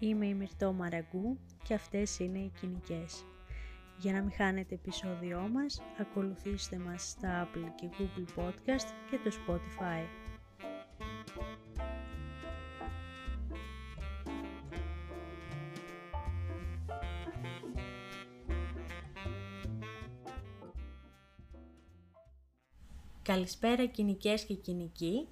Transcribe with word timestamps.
Είμαι 0.00 0.26
η 0.26 0.34
Μυρτώ 0.34 0.72
Μαραγκού 0.72 1.38
και 1.62 1.74
αυτές 1.74 2.18
είναι 2.18 2.38
οι 2.38 2.52
κοινικές. 2.60 3.24
Για 3.98 4.12
να 4.12 4.20
μην 4.20 4.32
χάνετε 4.32 4.74
επεισόδιό 4.74 5.48
μας, 5.52 5.82
ακολουθήστε 6.00 6.78
μας 6.78 7.08
στα 7.08 7.48
Apple 7.48 7.68
και 7.74 7.88
Google 7.98 8.40
Podcast 8.40 8.86
και 9.10 9.18
το 9.24 9.30
Spotify. 9.46 10.04
Καλησπέρα 23.22 23.86
κοινικές 23.86 24.44
και 24.44 24.54
κοινικοί. 24.54 25.28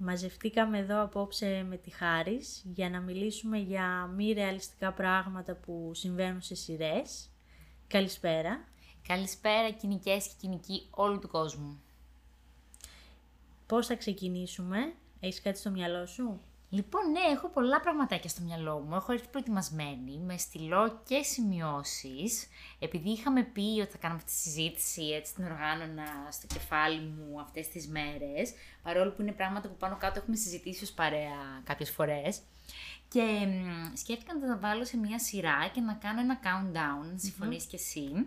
Μαζευτήκαμε 0.00 0.78
εδώ 0.78 1.02
απόψε 1.02 1.64
με 1.68 1.76
τη 1.76 1.90
Χάρης 1.90 2.62
για 2.64 2.90
να 2.90 3.00
μιλήσουμε 3.00 3.58
για 3.58 4.06
μη 4.16 4.32
ρεαλιστικά 4.32 4.92
πράγματα 4.92 5.54
που 5.54 5.90
συμβαίνουν 5.94 6.42
σε 6.42 6.54
σειρές. 6.54 7.30
Καλησπέρα. 7.86 8.64
Καλησπέρα 9.08 9.70
κοινικές 9.70 10.26
και 10.26 10.34
κοινικοί 10.40 10.86
όλου 10.90 11.18
του 11.18 11.28
κόσμου. 11.28 11.80
Πώς 13.66 13.86
θα 13.86 13.94
ξεκινήσουμε, 13.94 14.92
έχεις 15.20 15.42
κάτι 15.42 15.58
στο 15.58 15.70
μυαλό 15.70 16.06
σου; 16.06 16.40
Λοιπόν, 16.70 17.10
ναι, 17.10 17.20
έχω 17.20 17.48
πολλά 17.48 17.80
πραγματάκια 17.80 18.30
στο 18.30 18.42
μυαλό 18.42 18.78
μου. 18.78 18.94
Έχω 18.94 19.12
έρθει 19.12 19.28
προετοιμασμένη 19.28 20.18
με 20.18 20.36
στυλό 20.36 21.00
και 21.04 21.22
σημειώσεις. 21.22 22.48
Επειδή 22.78 23.10
είχαμε 23.10 23.42
πει 23.42 23.80
ότι 23.80 23.90
θα 23.90 23.98
κάνουμε 23.98 24.20
αυτή 24.24 24.32
τη 24.32 24.38
συζήτηση, 24.38 25.02
έτσι 25.02 25.34
την 25.34 25.44
οργάνωνα 25.44 26.04
στο 26.30 26.46
κεφάλι 26.46 27.00
μου 27.00 27.40
αυτές 27.40 27.68
τις 27.68 27.88
μέρες, 27.88 28.52
παρόλο 28.82 29.10
που 29.10 29.22
είναι 29.22 29.32
πράγματα 29.32 29.68
που 29.68 29.76
πάνω 29.76 29.96
κάτω 29.96 30.18
έχουμε 30.18 30.36
συζητήσει 30.36 30.84
ως 30.84 30.90
παρέα 30.90 31.62
κάποιες 31.64 31.90
φορές. 31.90 32.40
Και 33.08 33.46
σκέφτηκα 33.94 34.34
να 34.34 34.46
τα 34.46 34.58
βάλω 34.58 34.84
σε 34.84 34.96
μια 34.96 35.18
σειρά 35.18 35.68
και 35.72 35.80
να 35.80 35.94
κάνω 35.94 36.20
ένα 36.20 36.40
countdown, 36.42 37.12
να 37.12 37.18
συμφωνείς 37.18 37.64
κι 37.64 37.74
εσύ. 37.74 38.26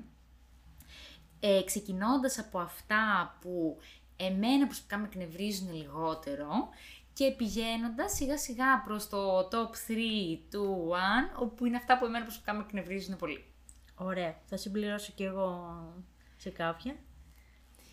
Ε, 1.39 1.61
ξεκινώντας 1.65 2.39
από 2.39 2.59
αυτά 2.59 3.35
που 3.41 3.77
εμένα 4.15 4.65
προσωπικά 4.65 4.97
με 4.97 5.05
εκνευρίζουν 5.05 5.73
λιγότερο 5.73 6.69
και 7.13 7.31
πηγαίνοντας 7.31 8.11
σιγά 8.13 8.37
σιγά 8.37 8.81
προς 8.85 9.09
το 9.09 9.39
top 9.39 9.91
3 9.91 9.93
του 10.51 10.89
One, 10.91 11.41
όπου 11.41 11.65
είναι 11.65 11.77
αυτά 11.77 11.97
που 11.97 12.05
εμένα 12.05 12.23
προσωπικά 12.23 12.53
με 12.53 12.63
εκνευρίζουν 12.67 13.15
πολύ. 13.15 13.45
Ωραία. 13.95 14.35
Θα 14.45 14.57
συμπληρώσω 14.57 15.11
κι 15.15 15.23
εγώ 15.23 15.81
σε 16.37 16.49
κάποια. 16.49 16.95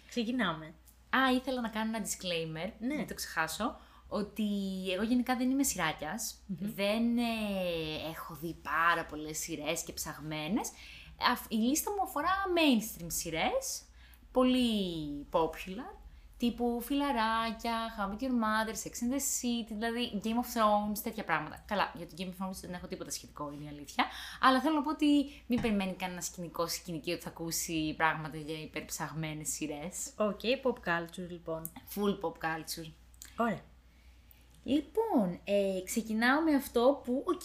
Ξεκινάμε. 0.09 0.67
Α, 1.11 1.33
ήθελα 1.35 1.61
να 1.61 1.69
κάνω 1.69 1.97
ένα 1.97 2.07
disclaimer, 2.07 2.71
Ναι. 2.79 2.95
μην 2.95 3.07
το 3.07 3.15
ξεχάσω, 3.15 3.77
ότι 4.09 4.45
εγώ 4.93 5.03
γενικά 5.03 5.37
δεν 5.37 5.51
είμαι 5.51 5.63
σειράκιας, 5.63 6.35
δεν 6.47 7.19
ε, 7.19 7.23
έχω 8.11 8.35
δει 8.35 8.57
πάρα 8.63 9.05
πολλές 9.07 9.39
σειρές 9.39 9.83
και 9.83 9.93
ψαγμένες. 9.93 10.71
Αφ- 11.31 11.47
Η 11.53 11.57
λίστα 11.57 11.91
μου 11.91 12.03
αφορά 12.03 12.29
mainstream 12.57 13.07
σειρές, 13.07 13.83
πολύ 14.33 15.27
popular, 15.31 15.98
τύπου 16.39 16.81
φιλαράκια, 16.81 17.77
How 17.97 18.03
I 18.03 18.13
Met 18.13 18.23
Your 18.23 18.35
Mother, 18.45 18.75
Sex 18.75 18.93
and 19.05 19.13
the 19.15 19.23
City, 19.41 19.69
δηλαδή 19.69 20.21
Game 20.25 20.27
of 20.27 20.49
Thrones, 20.55 20.99
τέτοια 21.03 21.25
πράγματα. 21.25 21.65
Καλά, 21.67 21.93
για 21.97 22.07
το 22.07 22.15
Game 22.19 22.23
of 22.23 22.47
Thrones 22.47 22.59
δεν 22.61 22.73
έχω 22.73 22.87
τίποτα 22.87 23.11
σχετικό, 23.11 23.53
είναι 23.53 23.65
η 23.65 23.69
αλήθεια. 23.69 24.05
Αλλά 24.41 24.61
θέλω 24.61 24.75
να 24.75 24.83
πω 24.83 24.91
ότι 24.91 25.07
μην 25.47 25.61
περιμένει 25.61 25.93
κανένα 25.93 26.21
σκηνικό 26.21 26.67
σκηνική 26.67 27.13
ότι 27.13 27.23
θα 27.23 27.29
ακούσει 27.29 27.95
πράγματα 27.97 28.37
για 28.37 28.61
υπερψαγμένες 28.61 29.49
σειρές. 29.49 30.13
Οκέι, 30.17 30.41
pop 30.63 30.89
culture 30.89 31.29
λοιπόν. 31.29 31.71
Full 31.95 32.21
pop 32.21 32.33
culture. 32.33 32.91
Ωραία. 33.37 33.61
Λοιπόν, 34.65 35.41
ε, 35.45 35.83
ξεκινάω 35.85 36.41
με 36.41 36.55
αυτό 36.55 37.01
που, 37.05 37.25
οκ, 37.27 37.43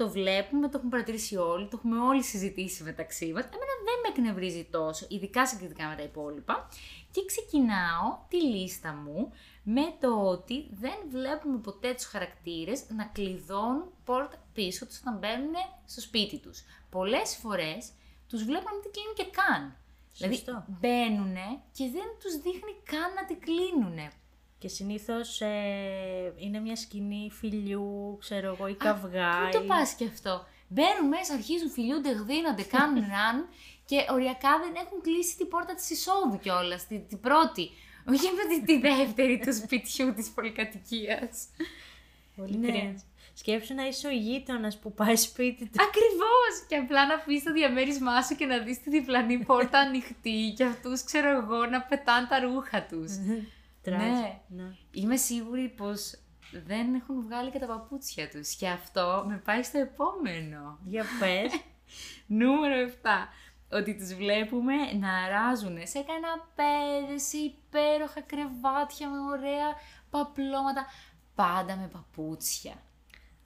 το 0.00 0.08
βλέπουμε, 0.08 0.68
το 0.68 0.72
έχουμε 0.76 0.90
παρατηρήσει 0.90 1.36
όλοι, 1.36 1.64
το 1.64 1.76
έχουμε 1.76 1.98
όλοι 1.98 2.22
συζητήσει 2.22 2.82
μεταξύ 2.82 3.32
μας. 3.32 3.44
Εμένα 3.44 3.74
δεν 3.84 3.98
με 4.02 4.08
εκνευρίζει 4.08 4.68
τόσο, 4.70 5.06
ειδικά 5.10 5.46
συγκριτικά 5.46 5.88
με 5.88 5.94
τα 5.96 6.02
υπόλοιπα. 6.02 6.68
Και 7.10 7.24
ξεκινάω 7.26 8.18
τη 8.28 8.42
λίστα 8.42 8.92
μου 8.92 9.32
με 9.62 9.94
το 10.00 10.22
ότι 10.22 10.68
δεν 10.70 10.94
βλέπουμε 11.10 11.58
ποτέ 11.58 11.94
τους 11.94 12.04
χαρακτήρες 12.04 12.84
να 12.88 13.04
κλειδώνουν 13.04 13.84
πόρτα 14.04 14.36
πίσω 14.52 14.86
τους 14.86 14.98
όταν 15.00 15.18
μπαίνουν 15.18 15.54
στο 15.86 16.00
σπίτι 16.00 16.38
τους. 16.38 16.64
Πολλές 16.90 17.36
φορές 17.36 17.90
τους 18.28 18.44
βλέπουμε 18.44 18.70
να 18.70 18.74
μην 18.74 18.82
την 18.82 18.90
κλείνουν 18.92 19.14
και 19.14 19.26
καν. 19.38 19.76
Δηλαδή 20.16 20.34
Σωστό. 20.34 20.64
μπαίνουν 20.68 21.34
και 21.72 21.84
δεν 21.92 22.08
τους 22.22 22.34
δείχνει 22.36 22.74
καν 22.84 23.14
να 23.14 23.24
την 23.24 23.40
κλείνουν. 23.40 24.10
Και 24.58 24.68
συνήθως 24.68 25.40
ε, 25.40 26.32
είναι 26.36 26.58
μια 26.60 26.76
σκηνή 26.76 27.30
φιλιού, 27.32 28.16
ξέρω 28.20 28.52
εγώ, 28.54 28.66
ή 28.66 28.74
καυγά. 28.74 29.30
Πού 29.50 29.58
το 29.58 29.64
ή- 29.64 29.66
πας 29.66 29.92
και 29.94 30.04
αυτό; 30.04 30.46
Μπαίνουν 30.72 31.08
μέσα, 31.08 31.34
αρχίζουν, 31.34 31.70
φιλιούνται, 31.70 32.10
γδίνονται, 32.12 32.62
κάνουν 32.62 33.04
ραν 33.14 33.48
και 33.90 34.06
οριακά 34.10 34.58
δεν 34.58 34.72
έχουν 34.84 35.00
κλείσει 35.00 35.36
την 35.36 35.48
πόρτα 35.48 35.74
της 35.74 35.90
εισόδου 35.90 36.38
κιόλας, 36.38 36.86
την, 36.86 37.08
την 37.08 37.20
πρώτη. 37.20 37.70
Όχι 38.08 38.28
με 38.36 38.44
τη, 38.48 38.64
τη 38.64 38.78
δεύτερη 38.88 39.38
του 39.38 39.54
σπιτιού 39.54 40.14
της 40.14 40.28
πολυκατοικίας. 40.30 41.48
Πολύ 42.36 42.56
Ναι. 42.56 42.68
cringe. 42.72 43.02
Σκέψου 43.34 43.74
να 43.74 43.86
είσαι 43.86 44.06
ο 44.06 44.10
γείτονας 44.10 44.78
που 44.78 44.92
πάει 44.92 45.16
σπίτι 45.16 45.64
του. 45.64 45.82
Ακριβώς! 45.88 46.66
Και 46.68 46.76
απλά 46.76 47.06
να 47.06 47.14
αφήσεις 47.14 47.42
το 47.42 47.52
διαμέρισμά 47.52 48.22
σου 48.22 48.36
και 48.36 48.46
να 48.46 48.58
δεις 48.58 48.82
τη 48.82 48.90
διπλανή 48.90 49.38
πόρτα 49.44 49.78
ανοιχτή 49.86 50.54
και 50.56 50.64
αυτούς, 50.64 51.04
ξέρω 51.04 51.28
εγώ, 51.28 51.66
να 51.66 51.82
πετάνε 51.82 52.26
τα 52.26 52.40
ρούχα 52.40 52.82
τους. 52.86 53.12
Τράζι. 53.84 54.40
Ναι. 54.48 54.76
Είμαι 54.90 55.16
σίγουρη 55.16 55.68
πως 55.68 56.18
δεν 56.66 56.94
έχουν 56.94 57.22
βγάλει 57.22 57.50
και 57.50 57.58
τα 57.58 57.66
παπούτσια 57.66 58.28
τους 58.28 58.54
και 58.54 58.68
αυτό 58.68 59.24
με 59.28 59.36
πάει 59.44 59.62
στο 59.62 59.78
επόμενο. 59.78 60.78
Για 60.86 61.04
πες. 61.20 61.52
Νούμερο 62.40 62.90
7. 63.02 63.06
Ότι 63.72 63.96
τους 63.96 64.14
βλέπουμε 64.14 64.74
να 64.92 65.14
αράζουν 65.14 65.78
σε 65.82 66.04
καναπέδες, 66.10 67.22
σε 67.22 67.36
υπέροχα 67.36 68.20
κρεβάτια 68.20 69.08
με 69.08 69.18
ωραία 69.18 69.68
παπλώματα. 70.10 70.86
Πάντα 71.34 71.76
με 71.76 71.90
παπούτσια. 71.92 72.74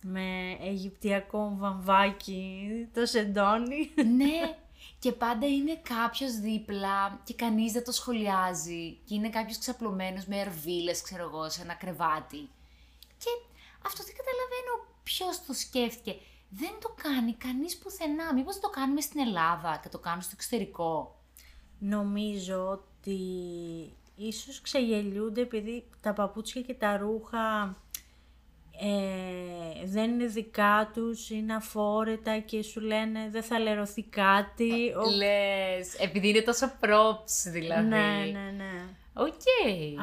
με 0.02 0.58
αιγυπτιακό 0.60 1.54
βαμβάκι, 1.56 2.68
το 2.94 3.06
σεντόνι. 3.06 3.92
ναι, 4.16 4.56
και 4.98 5.12
πάντα 5.12 5.46
είναι 5.46 5.80
κάποιος 5.82 6.34
δίπλα 6.40 7.20
και 7.24 7.34
κανείς 7.34 7.72
δεν 7.72 7.84
το 7.84 7.92
σχολιάζει. 7.92 8.98
Και 9.04 9.14
είναι 9.14 9.30
κάποιος 9.30 9.58
ξαπλωμένος 9.58 10.24
με 10.24 10.40
ερβίλες, 10.40 11.02
ξέρω 11.02 11.22
εγώ, 11.22 11.50
σε 11.50 11.62
ένα 11.62 11.74
κρεβάτι. 11.74 12.48
Και 13.18 13.30
αυτό 13.86 14.02
δεν 14.04 14.14
καταλαβαίνω 14.16 14.86
ποιος 15.02 15.44
το 15.46 15.52
σκέφτηκε. 15.52 16.16
Δεν 16.48 16.70
το 16.80 16.94
κάνει 17.02 17.32
κανείς 17.34 17.78
πουθενά. 17.78 18.34
Μήπως 18.34 18.60
το 18.60 18.68
κάνουμε 18.68 19.00
στην 19.00 19.20
Ελλάδα 19.20 19.80
και 19.82 19.88
το 19.88 19.98
κάνουμε 19.98 20.22
στο 20.22 20.32
εξωτερικό; 20.34 21.18
Νομίζω 21.78 22.68
ότι 22.68 23.18
ίσως 24.16 24.60
ξεγελιούνται 24.60 25.40
επειδή 25.40 25.84
τα 26.00 26.12
παπούτσια 26.12 26.62
και 26.62 26.74
τα 26.74 26.96
ρούχα 26.96 27.76
ε, 28.80 29.86
δεν 29.86 30.10
είναι 30.10 30.26
δικά 30.26 30.90
τους, 30.94 31.30
είναι 31.30 31.54
αφόρετα 31.54 32.38
και 32.38 32.62
σου 32.62 32.80
λένε 32.80 33.28
δεν 33.30 33.42
θα 33.42 33.58
λερωθεί 33.58 34.02
κάτι. 34.02 34.92
Ο- 34.96 35.10
Λες, 35.16 35.94
επειδή 35.98 36.28
είναι 36.28 36.42
τόσο 36.42 36.72
props 36.80 37.50
δηλαδή. 37.52 37.86
Ναι, 37.88 38.30
ναι, 38.32 38.50
ναι. 38.56 38.84
Οκ. 39.14 39.42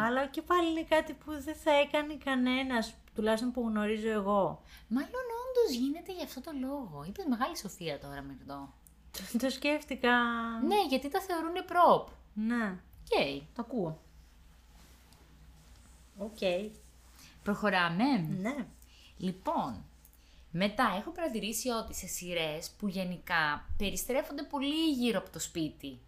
Αλλά 0.05 0.25
και 0.27 0.41
πάλι 0.41 0.69
είναι 0.69 0.85
κάτι 0.89 1.13
που 1.13 1.31
δεν 1.43 1.55
θα 1.55 1.71
έκανε 1.71 2.17
κανένας, 2.23 2.93
τουλάχιστον 3.15 3.51
που 3.51 3.61
γνωρίζω 3.61 4.09
εγώ. 4.09 4.61
Μάλλον 4.87 5.25
όντως 5.43 5.77
γίνεται 5.77 6.13
για 6.13 6.23
αυτό 6.23 6.41
το 6.41 6.51
λόγο. 6.59 7.03
Είπες 7.07 7.25
μεγάλη 7.25 7.57
σοφία 7.57 7.99
τώρα 7.99 8.21
με 8.21 8.37
αυτό. 8.39 8.73
Το, 9.11 9.37
το 9.37 9.49
σκέφτηκα... 9.49 10.11
Ναι, 10.67 10.85
γιατί 10.89 11.09
τα 11.09 11.21
θεωρούν 11.21 11.53
prop. 11.69 12.11
Ναι. 12.33 12.79
Οκ, 13.11 13.43
το 13.55 13.61
ακούω. 13.61 13.99
Οκ. 16.17 16.37
Προχωράμε. 17.43 18.17
Ναι. 18.17 18.67
Λοιπόν, 19.17 19.85
μετά 20.51 20.93
έχω 20.97 21.11
παρατηρήσει 21.11 21.69
ότι 21.69 21.93
σε 21.93 22.07
σειρές 22.07 22.69
που 22.69 22.87
γενικά 22.87 23.69
περιστρέφονται 23.77 24.43
πολύ 24.43 24.91
γύρω 24.91 25.19
από 25.19 25.29
το 25.29 25.39
σπίτι. 25.39 25.99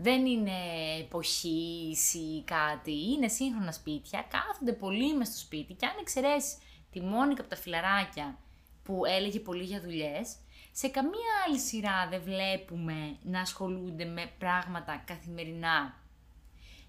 Δεν 0.00 0.26
είναι 0.26 0.52
εποχής 1.00 2.14
ή 2.14 2.42
κάτι, 2.44 3.10
είναι 3.10 3.28
σύγχρονα 3.28 3.72
σπίτια, 3.72 4.26
κάθονται 4.30 4.72
πολύ 4.72 5.16
μες 5.16 5.28
στο 5.28 5.38
σπίτι 5.38 5.74
και 5.74 5.86
αν 5.86 5.96
εξαιρέσεις 6.00 6.58
τη 6.90 7.00
Μόνικα 7.00 7.40
από 7.40 7.50
τα 7.50 7.56
φιλαράκια 7.56 8.38
που 8.82 9.04
έλεγε 9.04 9.38
πολύ 9.38 9.64
για 9.64 9.80
δουλειές, 9.80 10.36
σε 10.72 10.88
καμία 10.88 11.32
άλλη 11.46 11.58
σειρά 11.58 12.08
δεν 12.10 12.22
βλέπουμε 12.22 13.16
να 13.22 13.40
ασχολούνται 13.40 14.04
με 14.04 14.30
πράγματα 14.38 15.02
καθημερινά 15.06 15.94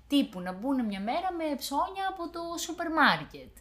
Τύπου 0.10 0.40
να 0.40 0.52
μπουν 0.54 0.86
μια 0.86 1.02
μέρα 1.02 1.30
με 1.38 1.56
ψώνια 1.56 2.06
από 2.10 2.30
το 2.30 2.42
σούπερ 2.58 2.92
μάρκετ. 2.92 3.54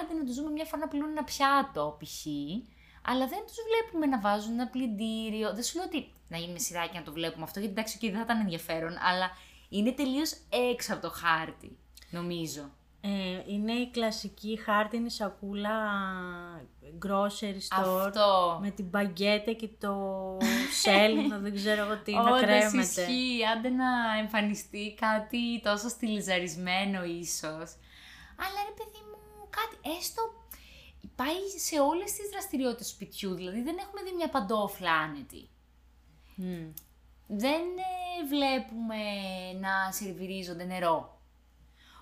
Άντε 0.00 0.14
να 0.14 0.24
τους 0.24 0.34
δούμε 0.34 0.50
μια 0.50 0.64
φορά 0.64 0.80
να 0.82 0.88
πλύνουν 0.88 1.10
ένα 1.10 1.24
πιάτο, 1.24 1.96
π.χ. 1.98 2.26
Αλλά 3.02 3.26
δεν 3.26 3.42
τους 3.46 3.56
βλέπουμε 3.68 4.06
να 4.06 4.20
βάζουν 4.20 4.52
ένα 4.52 4.68
πλυντήριο. 4.68 5.54
Δεν 5.54 5.62
σου 5.62 5.76
λέω 5.76 5.86
ότι 5.86 6.12
να 6.28 6.36
γίνει 6.36 6.60
σειράκι 6.60 6.96
να 6.96 7.02
το 7.02 7.12
βλέπουμε 7.12 7.44
αυτό, 7.44 7.58
γιατί 7.58 7.74
εντάξει, 7.74 7.98
okay, 8.00 8.06
δεν 8.06 8.16
θα 8.16 8.20
ήταν 8.20 8.40
ενδιαφέρον, 8.40 8.96
αλλά 9.02 9.30
είναι 9.68 9.92
τελείως 9.92 10.32
έξω 10.72 10.92
από 10.92 11.02
το 11.02 11.10
χάρτη, 11.10 11.78
νομίζω. 12.10 12.70
Ε, 13.00 13.42
είναι 13.46 13.72
η 13.72 13.90
κλασική 13.90 14.60
χάρτινη 14.64 15.10
σακούλα 15.10 15.70
grocery 17.06 17.78
store 17.78 18.06
Αυτό. 18.06 18.58
με 18.62 18.70
την 18.70 18.84
μπαγκέτα 18.84 19.52
και 19.52 19.68
το 19.80 19.94
σέλινο, 20.82 21.38
δεν 21.38 21.54
ξέρω 21.54 21.84
εγώ 21.84 21.96
τι, 21.96 22.12
να 22.12 22.20
Όντως 22.20 22.40
κρέμεται. 22.40 22.80
ισχύει, 22.80 23.44
άντε 23.56 23.68
να 23.68 24.18
εμφανιστεί 24.20 24.94
κάτι 25.00 25.60
τόσο 25.62 25.88
στυλιζαρισμένο 25.88 27.04
ίσως. 27.04 27.76
Αλλά 28.44 28.58
ρε 28.68 28.74
παιδί 28.76 29.00
μου, 29.10 29.48
κάτι 29.50 29.96
έστω 29.98 30.22
πάει 31.14 31.42
σε 31.58 31.80
όλες 31.80 32.12
τις 32.12 32.28
δραστηριότητες 32.30 32.86
του 32.86 32.92
σπιτιού, 32.94 33.34
δηλαδή 33.34 33.62
δεν 33.62 33.76
έχουμε 33.78 34.02
δει 34.02 34.12
μια 34.16 34.28
παντόφλα 34.28 34.92
άνετη. 34.92 35.48
Μμ. 36.38 36.72
Δεν 37.26 37.62
ε, 37.62 38.26
βλέπουμε 38.28 38.96
να 39.60 39.92
σερβιρίζονται 39.92 40.64
νερό. 40.64 41.20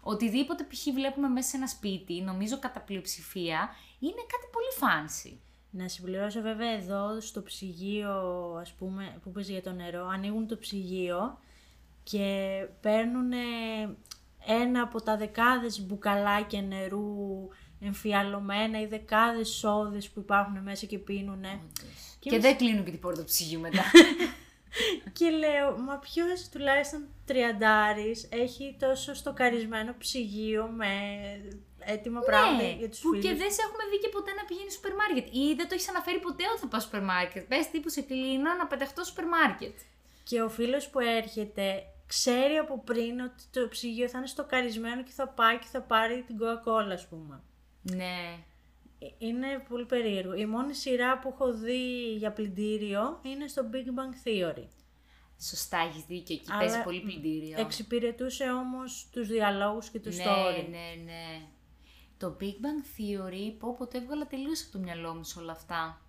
Οτιδήποτε 0.03 0.65
π.χ. 0.65 0.93
βλέπουμε 0.95 1.29
μέσα 1.29 1.49
σε 1.49 1.57
ένα 1.57 1.67
σπίτι, 1.67 2.21
νομίζω 2.21 2.59
κατά 2.59 2.81
πλειοψηφία, 2.81 3.69
είναι 3.99 4.25
κάτι 4.29 4.47
πολύ 4.53 4.67
fancy. 4.81 5.39
Να 5.71 5.89
συμπληρώσω 5.89 6.41
βέβαια 6.41 6.71
εδώ 6.71 7.21
στο 7.21 7.43
ψυγείο, 7.43 8.15
ας 8.61 8.73
πούμε, 8.73 9.19
που 9.23 9.31
πες 9.31 9.49
για 9.49 9.63
το 9.63 9.73
νερό, 9.73 10.07
ανοίγουν 10.07 10.47
το 10.47 10.57
ψυγείο 10.57 11.39
και 12.03 12.61
παίρνουν 12.81 13.33
ένα 14.47 14.83
από 14.83 15.03
τα 15.03 15.17
δεκάδες 15.17 15.87
μπουκαλάκια 15.87 16.63
νερού 16.63 17.49
εμφιαλωμένα 17.81 18.81
ή 18.81 18.87
δεκάδες 18.87 19.49
σόδες 19.49 20.09
που 20.09 20.21
υπάρχουν 20.21 20.63
μέσα 20.63 20.87
και 20.87 20.99
πίνουνε. 20.99 21.61
Και, 22.29 22.35
εμείς- 22.35 22.47
δεν 22.47 22.57
κλείνουν 22.57 22.85
και 22.85 22.91
την 22.91 23.01
πόρτα 23.01 23.21
του 23.21 23.27
ψυγείου 23.27 23.61
μετά. 23.61 23.83
Και 25.19 25.31
λέω, 25.31 25.77
μα 25.79 25.97
ποιος 25.99 26.49
τουλάχιστον 26.53 27.09
τριαντάρης 27.25 28.29
έχει 28.31 28.77
τόσο 28.79 29.15
στοκαρισμένο 29.15 29.95
ψυγείο 29.99 30.67
με 30.67 30.91
έτοιμα 31.79 32.21
πράγματα 32.21 32.63
για 32.81 32.89
τους 32.89 33.03
Ναι, 33.05 33.11
που 33.11 33.17
φίλους; 33.17 33.25
και 33.25 33.35
δεν 33.43 33.51
σε 33.53 33.61
έχουμε 33.67 33.85
δει 33.91 33.99
και 33.99 34.09
ποτέ 34.09 34.33
να 34.33 34.45
πηγαίνει 34.45 34.71
στο 34.71 34.79
σούπερ 34.81 34.95
μάρκετ. 35.01 35.27
Ή 35.35 35.55
δεν 35.55 35.69
το 35.69 35.75
έχεις 35.75 35.89
αναφέρει 35.89 36.19
ποτέ 36.19 36.45
ότι 36.53 36.61
θα 36.61 36.67
πας 36.67 36.83
στο 36.83 36.91
σούπερ 36.91 37.03
μάρκετ. 37.13 37.45
Πες 37.49 37.71
τύπου 37.71 37.89
σε 37.91 38.01
κλείνω 38.03 38.51
να 38.61 38.67
πεταχτώ 38.67 39.03
στο 39.05 39.09
σούπερ 39.11 39.27
μάρκετ. 39.27 39.77
Και 40.29 40.43
ο 40.43 40.49
φίλος 40.49 40.89
που 40.89 40.99
έρχεται 41.01 41.83
ξέρει 42.07 42.57
από 42.57 42.83
πριν 42.85 43.21
ότι 43.21 43.43
το 43.51 43.69
ψυγείο 43.69 44.09
θα 44.09 44.19
είναι 44.19 44.27
στοκαρισμένο 44.27 45.03
και 45.03 45.15
θα 45.15 45.29
πάει 45.29 45.59
και 45.59 45.71
θα 45.73 45.81
πάρει 45.81 46.25
την 46.27 46.37
Coca-Cola, 46.41 46.93
ας 46.93 47.07
πούμε. 47.09 47.43
Ναι. 47.83 48.39
Ε, 48.99 49.07
Είναι 49.19 49.65
πολύ 49.69 49.85
περίεργο. 49.85 50.35
Η 50.35 50.47
μόνη 50.47 50.75
σειρά 50.75 51.19
που 51.19 51.29
έχω 51.29 51.53
δει 51.53 52.15
για 52.17 52.33
πλυντήριο 52.33 53.21
είναι 53.23 53.47
στο 53.47 53.63
Big 53.73 53.77
Bang 53.77 54.29
Theory. 54.29 54.67
Σωστά, 55.41 55.79
έχεις 55.79 56.05
δίκιο. 56.05 56.35
Εκεί 56.35 56.47
Αλλά 56.51 56.59
παίζει 56.61 56.83
πολύ 56.83 57.01
πλυντήριο. 57.01 57.61
Εξυπηρετούσε 57.61 58.51
όμως 58.51 59.09
τους 59.13 59.29
διαλόγους 59.29 59.89
και 59.89 60.01
το 60.01 60.11
ναι, 60.11 60.25
story. 60.25 60.69
ναι, 60.71 61.03
ναι. 61.05 61.43
Το 62.19 62.37
Big 62.41 62.45
Bang 62.45 62.99
Theory, 62.99 63.55
οκ, 63.59 63.75
ποτέ 63.79 63.99
έβγαλα 63.99 64.27
τελείως 64.27 64.63
από 64.63 64.73
το 64.73 64.79
μυαλό 64.79 65.15
μου 65.15 65.25
σε 65.25 65.39
όλα 65.39 65.53
αυτά. 65.53 66.01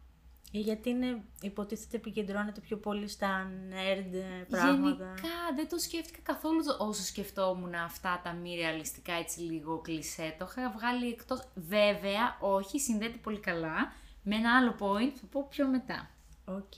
Ε, 0.52 0.60
Γιατί 0.60 0.90
είναι, 0.90 1.22
υποτίθεται 1.42 1.96
επικεντρώνεται 1.98 2.60
πιο 2.60 2.78
πολύ 2.78 3.08
στα 3.08 3.52
nerd 3.70 4.14
ε, 4.14 4.44
πράγματα. 4.50 5.06
Γενικά 5.06 5.30
δεν 5.56 5.70
το 5.70 5.78
σκέφτηκα 5.78 6.20
καθόλου 6.24 6.64
το- 6.64 6.78
όσο 6.80 7.02
σκεφτόμουν 7.04 7.74
αυτά 7.76 8.22
τα 8.24 8.34
μη 8.34 8.56
ρεαλιστικά 8.56 9.14
έτσι 9.14 9.40
λίγο 9.40 9.78
κλισέ. 9.82 10.36
Το 10.40 10.48
είχα 10.50 10.72
βγάλει 10.72 11.10
εκτός. 11.12 11.48
Βέβαια, 11.56 12.38
όχι, 12.40 12.80
συνδέεται 12.80 13.18
πολύ 13.18 13.40
καλά 13.40 13.92
με 14.24 14.36
ένα 14.36 14.58
άλλο 14.58 14.72
point 14.80 15.12
που 15.12 15.18
θα 15.18 15.26
πω 15.32 15.48
πιο 15.50 15.68
μετά. 15.68 16.10
Οκ. 16.46 16.78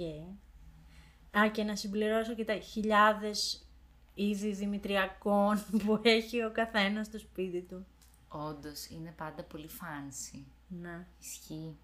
Α, 1.39 1.49
και 1.51 1.63
να 1.63 1.75
συμπληρώσω 1.75 2.33
και 2.35 2.45
τα 2.45 2.55
χιλιάδες 2.59 3.67
είδη 4.13 4.51
δημητριακών 4.51 5.63
που 5.85 5.99
έχει 6.03 6.43
ο 6.43 6.51
καθένας 6.51 7.05
στο 7.05 7.19
σπίτι 7.19 7.61
του. 7.61 7.85
Όντως 8.27 8.85
είναι 8.85 9.13
πάντα 9.17 9.43
πολύ 9.43 9.69
fancy. 9.79 10.39
Ναι. 10.67 11.05
Ισχύει. 11.21 11.77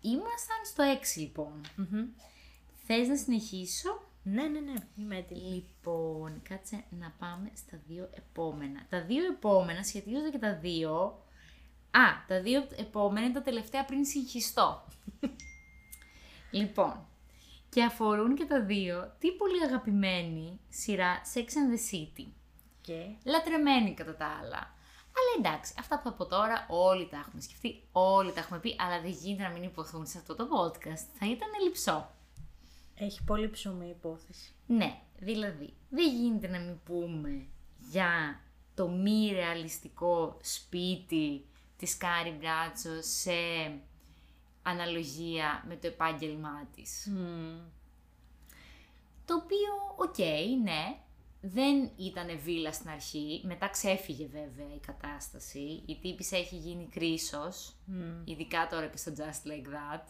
Ήμασταν 0.00 0.64
στο 0.64 0.84
6 1.16 1.20
λοιπόν. 1.20 1.60
Μμμ. 1.76 2.06
Θες 2.86 3.08
να 3.08 3.16
συνεχίσω; 3.16 4.02
Ναι, 4.22 4.42
ναι, 4.42 4.60
ναι, 4.60 4.74
είμαι 4.96 5.16
έτοιμη. 5.16 5.40
Λοιπόν, 5.40 6.42
κάτσε 6.48 6.84
να 6.90 7.14
πάμε 7.18 7.50
στα 7.54 7.80
δύο 7.86 8.10
επόμενα. 8.14 8.86
Τα 8.88 9.02
δύο 9.02 9.24
επόμενα 9.24 9.82
σχετίζονται 9.82 10.30
και 10.30 10.38
τα 10.38 10.54
δύο. 10.54 11.22
Α, 11.90 12.24
τα 12.26 12.40
δύο 12.40 12.68
επόμενα 12.76 13.26
είναι 13.26 13.34
τα 13.34 13.42
τελευταία 13.42 13.84
πριν 13.84 14.04
συγχυστώ. 14.04 14.84
λοιπόν, 16.50 17.06
και 17.68 17.82
αφορούν 17.82 18.34
και 18.34 18.44
τα 18.44 18.62
δύο 18.62 19.14
τι 19.18 19.32
πολύ 19.32 19.62
αγαπημένη 19.62 20.60
σειρά 20.68 21.22
Sex 21.34 21.38
and 21.38 21.72
the 21.74 21.94
City. 21.94 22.26
Και... 22.80 23.14
Λατρεμένη 23.24 23.94
κατά 23.94 24.16
τα 24.16 24.26
άλλα. 24.26 24.74
Αλλά 25.18 25.50
εντάξει, 25.50 25.74
αυτά 25.78 25.96
που 25.96 26.02
θα 26.02 26.12
πω 26.12 26.26
τώρα 26.26 26.66
όλοι 26.68 27.08
τα 27.08 27.16
έχουμε 27.16 27.40
σκεφτεί, 27.40 27.82
όλοι 27.92 28.32
τα 28.32 28.40
έχουμε 28.40 28.58
πει, 28.58 28.76
αλλά 28.78 29.00
δεν 29.00 29.10
γίνεται 29.10 29.42
να 29.42 29.48
μην 29.48 29.62
ειπωθούν 29.62 30.06
σε 30.06 30.18
αυτό 30.18 30.34
το 30.34 30.44
podcast. 30.44 31.04
Θα 31.18 31.26
ήταν 31.26 31.48
λειψό. 31.64 32.10
Έχει 32.94 33.24
πολύ 33.24 33.48
ψωμί 33.48 33.86
η 33.86 33.90
υπόθεση. 33.90 34.52
Ναι, 34.66 35.00
δηλαδή, 35.18 35.74
δεν 35.90 36.14
γίνεται 36.14 36.48
να 36.48 36.58
μην 36.58 36.82
πούμε 36.84 37.46
για 37.90 38.40
το 38.74 38.88
μη 38.88 39.30
ρεαλιστικό 39.32 40.36
σπίτι 40.42 41.46
της 41.76 41.96
Κάρι 41.96 42.30
Μπράντσο 42.30 43.02
σε 43.02 43.32
αναλογία 44.62 45.64
με 45.68 45.76
το 45.76 45.86
επάγγελμά 45.86 46.68
της. 46.74 47.12
Το 49.24 49.34
οποίο, 49.34 49.94
οκ, 49.96 50.18
ναι, 50.62 50.98
δεν 51.50 51.90
ήταν 51.96 52.38
βίλα 52.44 52.72
στην 52.72 52.90
αρχή, 52.90 53.42
μετά 53.44 53.68
ξέφυγε 53.68 54.26
βέβαια 54.26 54.74
η 54.74 54.80
κατάσταση, 54.86 55.82
η 55.86 55.98
τύπισσα 56.02 56.32
έχει 56.32 56.56
γίνει 56.56 56.88
Κροίσος, 56.90 57.74
ειδικά 58.24 58.66
τώρα 58.70 58.86
και 58.86 58.96
στο 58.96 59.12
Just 59.16 59.48
Like 59.50 59.66
That. 59.66 60.02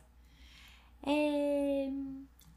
Ε, 1.05 1.88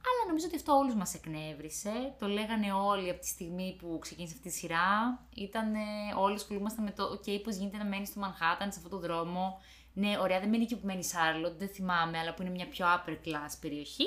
αλλά 0.07 0.27
νομίζω 0.27 0.45
ότι 0.45 0.55
αυτό 0.55 0.73
όλους 0.73 0.95
μας 0.95 1.13
εκνεύρισε, 1.13 2.15
το 2.19 2.27
λέγανε 2.27 2.73
όλοι 2.73 3.09
από 3.09 3.19
τη 3.19 3.27
στιγμή 3.27 3.75
που 3.79 3.97
ξεκίνησε 4.01 4.33
αυτή 4.35 4.47
η 4.47 4.51
σειρά, 4.51 5.25
ήταν 5.35 5.73
όλοι 6.17 6.35
ασχολούμασταν 6.35 6.83
με 6.83 6.91
το 6.91 7.03
«Οκ, 7.03 7.41
πώς 7.43 7.55
γίνεται 7.55 7.77
να 7.77 7.85
μένεις 7.85 8.07
στο 8.07 8.19
Μανχάταν, 8.19 8.71
σε 8.71 8.79
αυτόν 8.83 8.91
τον 8.91 8.99
δρόμο». 8.99 9.61
Ναι, 9.93 10.17
ωραία, 10.19 10.39
δεν 10.39 10.49
μένει 10.49 10.63
εκεί 10.63 10.75
που 10.75 10.85
μένει 10.85 10.99
η 10.99 11.03
Σάρλοτ, 11.03 11.57
δεν 11.57 11.69
θυμάμαι, 11.69 12.17
αλλά 12.17 12.33
που 12.33 12.41
είναι 12.41 12.51
μια 12.51 12.67
πιο 12.67 12.85
upper 12.85 13.27
class 13.27 13.53
περιοχή. 13.61 14.05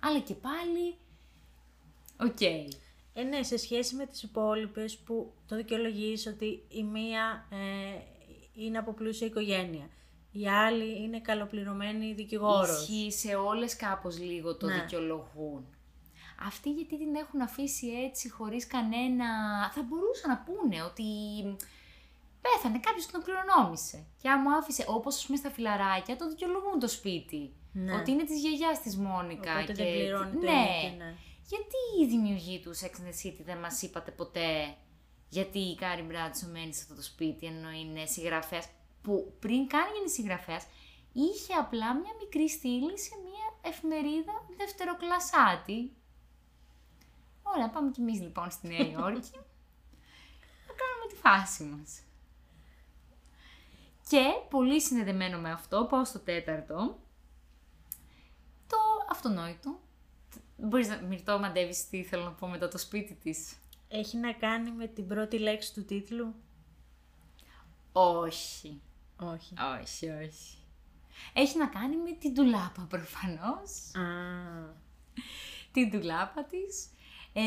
Αλλά 0.00 0.20
και 0.20 0.34
πάλι, 0.34 0.96
οκ. 2.20 2.38
Ε, 3.14 3.22
ναι, 3.22 3.42
σε 3.42 3.56
σχέση 3.56 3.94
με 3.94 4.06
τις 4.06 4.22
υπόλοιπες 4.22 4.96
που 4.98 5.32
το 5.46 5.56
δικαιολογείς 5.56 6.26
ότι 6.26 6.62
η 6.68 6.82
μία 6.82 7.46
ε, 7.50 8.00
είναι 8.54 8.78
από 8.78 8.92
πλούσια 8.92 9.26
οικογένεια. 9.26 9.88
Η 10.32 10.48
άλλη 10.48 11.02
είναι 11.02 11.20
καλοπληρωμένη 11.20 12.12
δικηγόρος. 12.12 12.88
Ισχύει 12.88 13.12
σε 13.12 13.34
όλες 13.34 13.76
κάπως 13.76 14.18
λίγο 14.18 14.56
το 14.56 14.66
Ναι. 14.66 14.74
δικαιολογούν. 14.74 15.66
Αυτοί 16.46 16.70
γιατί 16.70 16.98
την 16.98 17.14
έχουν 17.14 17.40
αφήσει 17.40 17.86
έτσι 17.86 18.30
χωρίς 18.30 18.66
κανένα... 18.66 19.26
Θα 19.74 19.82
μπορούσαν 19.82 20.30
να 20.30 20.38
πούνε 20.46 20.82
ότι 20.82 21.04
πέθανε 22.40 22.78
κάποιος 22.80 23.06
και 23.06 23.12
τον 23.12 23.22
κληρονόμησε. 23.22 24.06
Και 24.22 24.40
μου 24.42 24.54
άφησε, 24.56 24.84
όπως 24.88 25.16
ας 25.16 25.26
πούμε 25.26 25.38
στα 25.38 25.50
φιλαράκια, 25.50 26.16
το 26.16 26.28
δικαιολογούν 26.28 26.78
το 26.78 26.88
σπίτι. 26.88 27.52
Ναι. 27.72 27.94
Ότι 27.94 28.10
είναι 28.10 28.24
της 28.24 28.40
γιαγιάς 28.40 28.80
της 28.80 28.96
Μόνικα. 28.96 29.52
Οπότε 29.52 29.72
και... 29.72 29.82
δεν 29.82 29.92
πληρώνει 29.92 30.32
το 30.32 30.38
ναι. 30.38 30.50
ίδιο, 30.50 30.96
ναι. 30.96 31.14
Γιατί 31.50 32.02
οι 32.02 32.06
δημιουργοί 32.06 32.60
του 32.60 32.76
Sex 32.76 32.84
and 32.84 33.08
the 33.08 33.26
City 33.26 33.42
δεν 33.44 33.58
μας 33.58 33.82
είπατε 33.82 34.10
ποτέ 34.10 34.76
γιατί 35.28 35.58
η 35.58 35.74
Κάρι 35.74 36.02
Μπράντσο 36.02 36.46
μένει 36.46 36.74
σε 36.74 36.82
αυτό 36.82 36.94
το 36.94 37.02
σπίτι 37.02 37.46
ενώ 37.46 37.70
είναι 37.70 38.06
συγγραφέας 38.06 38.68
που 39.02 39.36
πριν 39.38 39.66
καν 39.66 39.92
γίνει 39.94 40.10
συγγραφέας 40.10 40.66
είχε 41.12 41.54
απλά 41.54 41.94
μια 41.94 42.12
μικρή 42.18 42.48
στήλη 42.48 42.98
σε 42.98 43.10
μια 43.24 43.70
εφημερίδα 43.70 44.32
δευτεροκλασάτη. 44.56 45.92
Ωραία, 47.42 47.70
πάμε 47.70 47.90
κι 47.90 48.00
εμείς 48.00 48.20
λοιπόν 48.20 48.50
στη 48.50 48.66
Νέα 48.66 48.86
Υόρκη 48.86 49.30
να 50.66 50.74
κάνουμε 50.80 51.06
τη 51.08 51.14
φάση 51.14 51.64
μας. 51.64 52.00
Και 54.08 54.24
πολύ 54.50 54.80
συνδεδεμένο 54.80 55.38
με 55.38 55.50
αυτό, 55.50 55.86
πάω 55.90 56.04
στο 56.04 56.18
τέταρτο, 56.18 56.98
το 58.66 58.76
αυτονόητο. 59.10 59.78
Μπορείς 60.62 60.88
να 60.88 61.00
μυρτώ 61.00 61.38
μαντεύεις 61.38 61.88
τι 61.88 62.04
θέλω 62.04 62.24
να 62.24 62.32
πω 62.32 62.46
μετά 62.46 62.68
το 62.68 62.78
σπίτι 62.78 63.14
της. 63.14 63.56
Έχει 63.88 64.16
να 64.16 64.32
κάνει 64.32 64.70
με 64.70 64.86
την 64.86 65.06
πρώτη 65.06 65.38
λέξη 65.38 65.74
του 65.74 65.84
τίτλου; 65.84 66.34
Όχι. 67.92 68.80
Όχι. 69.16 69.54
Όχι, 69.80 70.08
όχι. 70.08 70.58
Έχει 71.32 71.58
να 71.58 71.66
κάνει 71.66 71.96
με 71.96 72.12
την 72.12 72.34
τουλάπα 72.34 72.86
προφανώς. 72.88 73.94
Α, 73.94 74.74
την 75.72 75.90
τουλάπα 75.90 76.44
της. 76.44 76.88
Ε, 77.32 77.42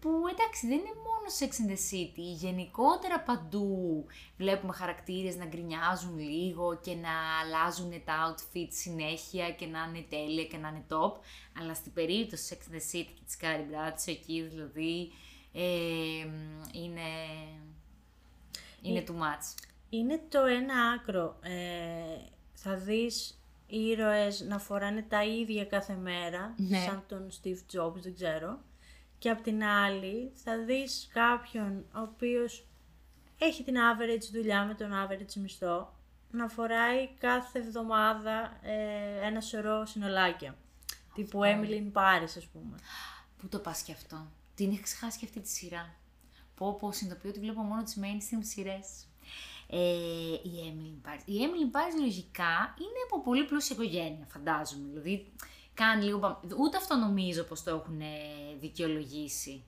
που 0.00 0.10
εντάξει 0.30 0.66
δεν 0.66 0.78
είναι 0.78 0.94
μόνο 0.96 1.26
Sex 1.38 1.50
and 1.66 1.70
the 1.70 1.94
City, 1.94 2.36
γενικότερα 2.38 3.20
παντού 3.20 4.04
βλέπουμε 4.36 4.72
χαρακτήρες 4.72 5.36
να 5.36 5.44
γκρινιάζουν 5.44 6.18
λίγο 6.18 6.78
και 6.82 6.94
να 6.94 7.10
αλλάζουν 7.42 8.04
τα 8.04 8.34
outfit 8.34 8.66
συνέχεια 8.68 9.50
και 9.50 9.66
να 9.66 9.78
είναι 9.88 10.06
τέλεια 10.08 10.44
και 10.44 10.56
να 10.56 10.68
είναι 10.68 10.84
top, 10.88 11.12
αλλά 11.60 11.74
στην 11.74 11.92
περίπτωση 11.92 12.56
Sex 12.58 12.70
and 12.70 12.74
the 12.74 12.96
City 12.96 13.10
και 13.14 13.22
της 13.26 13.36
Carrie 13.40 13.74
Bradshaw 13.74 14.06
εκεί 14.06 14.42
δηλαδή 14.42 15.12
ε, 15.52 15.60
είναι, 16.72 17.00
Είναι 18.82 19.04
too 19.08 19.12
much. 19.12 19.64
Είναι 19.90 20.20
το 20.28 20.40
ένα 20.44 20.74
άκρο. 20.90 21.36
Ε, 21.42 22.20
θα 22.54 22.76
δεις 22.76 23.40
ήρωες 23.66 24.40
να 24.40 24.58
φοράνε 24.58 25.02
τα 25.02 25.24
ίδια 25.24 25.64
κάθε 25.64 25.94
μέρα, 25.94 26.54
Ναι. 26.56 26.78
σαν 26.86 27.04
τον 27.08 27.28
Steve 27.30 27.78
Jobs, 27.78 27.94
δεν 27.94 28.14
ξέρω. 28.14 28.58
Και 29.26 29.32
απ' 29.32 29.42
την 29.42 29.64
άλλη 29.64 30.32
θα 30.34 30.64
δεις 30.64 31.08
κάποιον 31.12 31.84
ο 31.94 32.00
οποίος 32.00 32.66
έχει 33.38 33.62
την 33.62 33.74
average 33.74 34.30
δουλειά 34.32 34.64
με 34.64 34.74
τον 34.74 34.90
average 34.92 35.32
μισθό 35.34 35.94
να 36.30 36.48
φοράει 36.48 37.08
κάθε 37.18 37.58
εβδομάδα 37.58 38.58
ε, 38.62 39.26
ένα 39.26 39.40
σωρό 39.40 39.86
συνολάκια. 39.86 40.56
Τύπου 41.14 41.40
Emily 41.42 41.70
in 41.70 41.92
Paris, 41.92 42.32
ας 42.36 42.46
πούμε. 42.52 42.76
Πού 43.38 43.48
το 43.48 43.58
πας 43.58 43.82
και 43.82 43.92
αυτό; 43.92 44.26
Την 44.54 44.70
έχεις 44.70 44.82
ξεχάσει 44.82 45.18
και 45.18 45.24
αυτή 45.24 45.40
τη 45.40 45.48
σειρά. 45.48 45.94
Πω 46.54 46.74
πω, 46.74 46.92
συνειδητοποιώ 46.92 47.30
ότι 47.30 47.40
βλέπω 47.40 47.60
μόνο 47.60 47.82
τις 47.82 47.98
mainstream 48.00 48.40
σειρές. 48.40 49.06
Ε, 49.66 49.78
η 50.42 50.50
Emily 50.66 51.08
in 51.08 51.10
Paris. 51.10 51.22
Η 51.24 51.34
Emily 51.40 51.74
in 51.74 51.76
Paris 51.76 52.00
λογικά 52.00 52.74
είναι 52.78 53.00
από 53.10 53.22
πολύ 53.22 53.44
πλούσια 53.44 53.76
οικογένεια, 53.76 54.26
φαντάζομαι. 54.28 54.88
Δηλαδή, 54.88 55.32
κάνει 55.76 56.04
λίγο... 56.04 56.18
πα- 56.18 56.40
Ούτε 56.60 56.76
αυτό 56.76 56.96
νομίζω 56.96 57.42
πως 57.42 57.62
το 57.62 57.70
έχουν 57.70 58.00
ε, 58.00 58.04
δικαιολογήσει. 58.60 59.62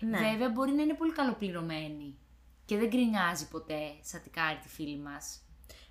Ναι. 0.00 0.18
Βέβαια, 0.18 0.48
μπορεί 0.50 0.72
να 0.72 0.82
είναι 0.82 0.94
πολύ 0.94 1.12
καλοπληρωμένη. 1.12 2.14
Και 2.64 2.76
δεν 2.76 2.88
γκρινιάζει 2.88 3.48
ποτέ, 3.48 3.80
σαν 4.02 4.22
την 4.22 4.32
Κάρη 4.32 4.58
τη 4.62 4.68
φίλη 4.68 4.96
μας. 4.98 5.40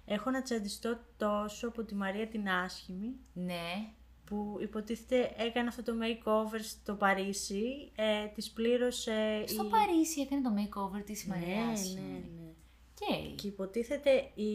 Έχω 0.05 0.29
να 0.29 0.41
τσαντιστώ 0.41 0.99
τόσο 1.17 1.67
από 1.67 1.83
τη 1.83 1.95
Μαρία 1.95 2.27
την 2.27 2.49
άσχημη, 2.49 3.15
Ναι. 3.33 3.89
που 4.25 4.57
υποτίθεται 4.61 5.33
έκανε 5.37 5.67
αυτό 5.67 5.83
το 5.83 5.93
makeover 6.01 6.59
στο 6.61 6.93
Παρίσι, 6.93 7.91
ε, 7.95 8.25
της 8.25 8.51
πλήρωσε 8.51 9.43
Στο 9.47 9.63
η... 9.65 9.67
Παρίσι 9.69 10.21
έκανε 10.21 10.41
το 10.41 10.49
makeover 10.57 11.01
της 11.05 11.25
Ναι, 11.25 11.35
Μαριάς. 11.35 11.93
ναι, 11.93 12.01
ναι. 12.01 12.51
Και... 12.93 13.29
Και 13.35 13.47
υποτίθεται 13.47 14.11
η 14.35 14.51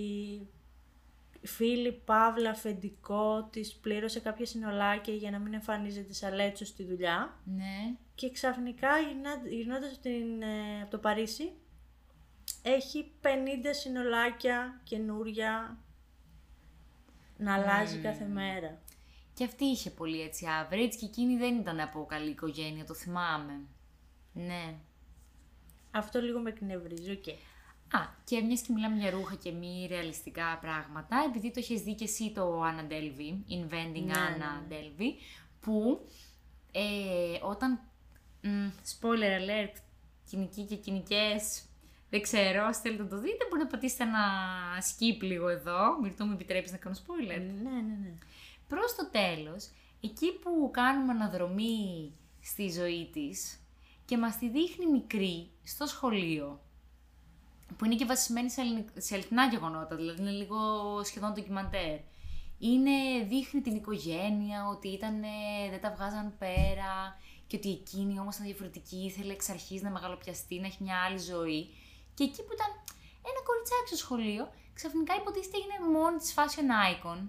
φίλη 1.43 1.93
Παύλα 1.93 2.55
Φεντικό 2.55 3.49
της 3.53 3.75
πλήρωσε 3.75 4.21
κάποια 4.21 4.47
συνολάκια 4.47 5.15
για 5.15 5.31
να 5.31 5.39
μην 5.39 5.55
εμφανίζεται 5.55 6.13
σαν 6.13 6.35
λέτσος 6.35 6.69
στη 6.69 6.85
δουλειά 6.85 7.41
Ναι. 7.45 7.95
και 8.15 8.31
ξαφνικά 8.31 8.89
γυρνά- 8.99 9.47
γυρνώντας 9.49 9.91
από, 9.93 10.01
την, 10.03 10.43
ε, 10.43 10.81
από 10.83 10.91
το 10.91 10.99
Παρίσι 10.99 11.53
έχει 12.63 13.11
50 13.21 13.73
συνολάκια 13.75 14.81
καινούρια 14.85 15.79
να 17.37 17.55
αλλάζει 17.55 17.99
κάθε 17.99 18.25
μέρα. 18.25 18.81
Και 19.35 19.45
αυτή 19.45 19.65
είχε 19.65 19.91
πολύ 19.91 20.21
έτσι 20.21 20.47
average 20.63 20.95
και 21.01 21.05
εκείνη 21.07 21.37
δεν 21.37 21.59
ήταν 21.59 21.81
από 21.81 22.07
καλή 22.07 22.31
οικογένεια, 22.31 22.85
το 22.85 22.95
θυμάμαι. 22.95 23.61
Ναι. 24.33 24.75
Αυτό 25.91 26.21
λίγο 26.21 26.41
με 26.41 26.51
εκνευρίζει, 26.51 27.11
οκ. 27.11 27.25
Α, 27.93 28.07
και 28.25 28.41
μιας 28.41 28.61
και 28.61 28.73
μιλάμε 28.73 28.97
για 28.97 29.11
ρούχα 29.11 29.35
και 29.35 29.51
μη 29.51 29.87
ρεαλιστικά 29.91 30.59
πράγματα, 30.61 31.17
επειδή 31.29 31.51
το 31.51 31.59
έχεις 31.59 31.83
δει 31.83 31.95
και 31.95 32.05
εσύ 32.05 32.33
το 32.35 32.63
Anna 32.65 32.93
Delvey, 32.93 33.53
Inventing 33.53 34.05
Ναι, 34.05 34.13
Anna 34.13 34.69
ναι, 34.69 34.77
Delvey, 34.77 35.11
που 35.61 36.07
ε, 36.73 36.83
όταν. 37.43 37.81
μ, 38.43 38.69
spoiler 38.69 39.41
alert, 39.41 39.77
κοινικοί 40.31 40.63
και 40.63 40.77
κοινικές, 40.77 41.63
δεν 42.11 42.23
ξέρω, 42.23 42.65
αν 42.65 42.75
θέλετε 42.75 43.03
να 43.03 43.09
το 43.09 43.17
δείτε, 43.19 43.45
μπορείτε 43.49 43.65
να 43.65 43.67
πατήσετε 43.67 44.03
ένα 44.03 44.25
skip 44.81 45.23
λίγο 45.23 45.49
εδώ. 45.49 46.01
Μυρτώ 46.03 46.25
μου 46.25 46.33
επιτρέπεις 46.33 46.71
να 46.71 46.77
κάνω 46.77 46.97
spoiler. 46.99 47.27
Ναι, 47.27 47.71
ναι, 47.71 47.81
ναι. 47.81 48.15
Προς 48.69 48.95
το 48.95 49.09
τέλος, 49.11 49.71
εκεί 50.01 50.33
που 50.33 50.71
κάνουμε 50.73 51.13
αναδρομή 51.13 52.13
στη 52.41 52.71
ζωή 52.71 53.11
της 53.13 53.61
και 54.05 54.19
μας 54.19 54.39
τη 54.39 54.49
δείχνει 54.51 54.87
μικρή 54.87 55.51
στο 55.63 55.87
σχολείο, 55.87 56.61
που 57.77 57.85
είναι 57.85 57.95
και 57.95 58.05
βασισμένη 58.05 58.51
σε, 58.51 58.61
ελληνικ- 58.61 59.01
σε 59.01 59.15
αληθινά 59.15 59.47
γεγονότα, 59.47 59.97
δηλαδή 59.97 60.21
είναι 60.21 60.31
λίγο 60.31 60.59
σχεδόν 61.05 61.33
ντοκιμαντέρ. 61.33 61.99
Είναι, 62.59 63.25
δείχνει 63.29 63.61
την 63.61 63.75
οικογένεια, 63.75 64.69
ότι 64.69 64.89
ήταν, 64.89 65.21
δεν 65.71 65.81
τα 65.81 65.93
βγάζαν 65.97 66.35
πέρα 66.39 67.21
και 67.47 67.57
ότι 67.57 67.71
εκείνη 67.71 68.19
όμως 68.19 68.35
ήταν 68.35 68.47
διαφορετική, 68.47 68.97
ήθελε 68.97 69.33
εξ 69.33 69.49
αρχής 69.49 69.83
να 69.83 69.91
μεγαλοπιαστεί, 69.91 70.61
να 70.61 70.67
έχει 70.67 70.83
μια 70.83 70.97
άλλη 71.07 71.19
ζωή. 71.19 71.69
Και 72.15 72.25
εκεί 72.25 72.43
που 72.45 72.53
ήταν 72.53 72.71
ένα 73.31 73.41
κοριτσάκι 73.47 73.87
στο 73.87 73.97
σχολείο, 73.97 74.51
ξαφνικά 74.75 75.15
υποτίθεται 75.15 75.57
έγινε 75.57 75.99
μόνη 75.99 76.17
της 76.19 76.35
fashion 76.37 76.69
icon 76.91 77.21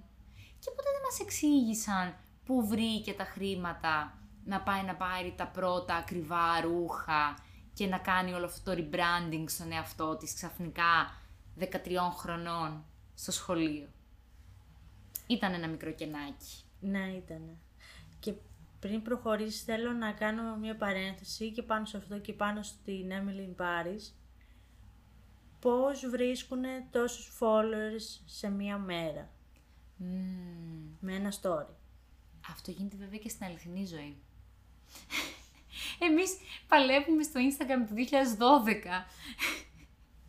και 0.59 0.69
ποτέ 0.75 0.89
δεν 0.95 1.03
μας 1.07 1.19
εξήγησαν 1.19 2.15
πού 2.45 2.67
βρήκε 2.67 3.13
τα 3.13 3.23
χρήματα 3.23 4.17
να 4.45 4.61
πάει 4.61 4.83
να 4.83 4.95
πάρει 4.95 5.33
τα 5.37 5.47
πρώτα 5.47 5.95
ακριβά 5.95 6.61
ρούχα 6.61 7.37
και 7.73 7.87
να 7.87 7.97
κάνει 7.97 8.33
όλο 8.33 8.45
αυτό 8.45 8.71
το 8.71 8.81
rebranding 8.81 9.43
στον 9.47 9.71
εαυτό 9.71 10.17
της 10.17 10.33
ξαφνικά 10.33 11.21
13 11.59 11.67
χρονών 12.17 12.83
στο 13.15 13.31
σχολείο. 13.31 13.87
Ήταν 15.27 15.53
ένα 15.53 15.67
μικρό 15.67 15.91
κενάκι. 15.91 16.63
Ναι, 16.79 17.07
ήταν. 17.07 17.57
Και 18.19 18.33
πριν 18.79 19.01
προχωρήσεις 19.01 19.63
θέλω 19.63 19.91
να 19.91 20.11
κάνω 20.11 20.55
μια 20.55 20.75
παρένθεση 20.75 21.51
και 21.51 21.63
πάνω 21.63 21.85
σε 21.85 21.97
αυτό 21.97 22.19
και 22.19 22.33
πάνω 22.33 22.63
στην 22.63 23.11
Emily 23.11 23.57
in 23.57 23.61
Paris. 23.61 24.11
Πώς 25.59 26.09
βρίσκουν 26.09 26.63
τόσους 26.91 27.37
followers 27.39 28.21
σε 28.25 28.49
μία 28.49 28.77
μέρα; 28.77 29.29
Μμμ. 29.97 30.95
με 30.99 31.13
ένα 31.13 31.33
story. 31.41 31.73
Αυτό 32.49 32.71
γίνεται 32.71 32.97
βέβαια 32.97 33.17
και 33.19 33.29
στην 33.29 33.45
αληθινή 33.45 33.85
ζωή. 33.85 34.17
Εμείς 35.99 36.37
παλεύουμε 36.67 37.23
στο 37.23 37.39
Instagram 37.39 37.87
του 37.87 37.95
2012 37.95 39.05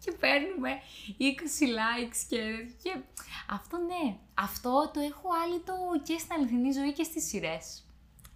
και 0.04 0.12
παίρνουμε 0.12 0.70
20 1.18 1.22
likes 1.78 2.16
και, 2.28 2.38
και... 2.82 3.00
Αυτό 3.48 3.76
ναι, 3.78 4.16
αυτό 4.34 4.90
το 4.94 5.00
έχω 5.00 5.28
άλυτο 5.44 5.74
και 6.02 6.18
στην 6.18 6.32
αληθινή 6.32 6.72
ζωή 6.72 6.92
και 6.92 7.02
στις 7.02 7.24
σειρές. 7.28 7.84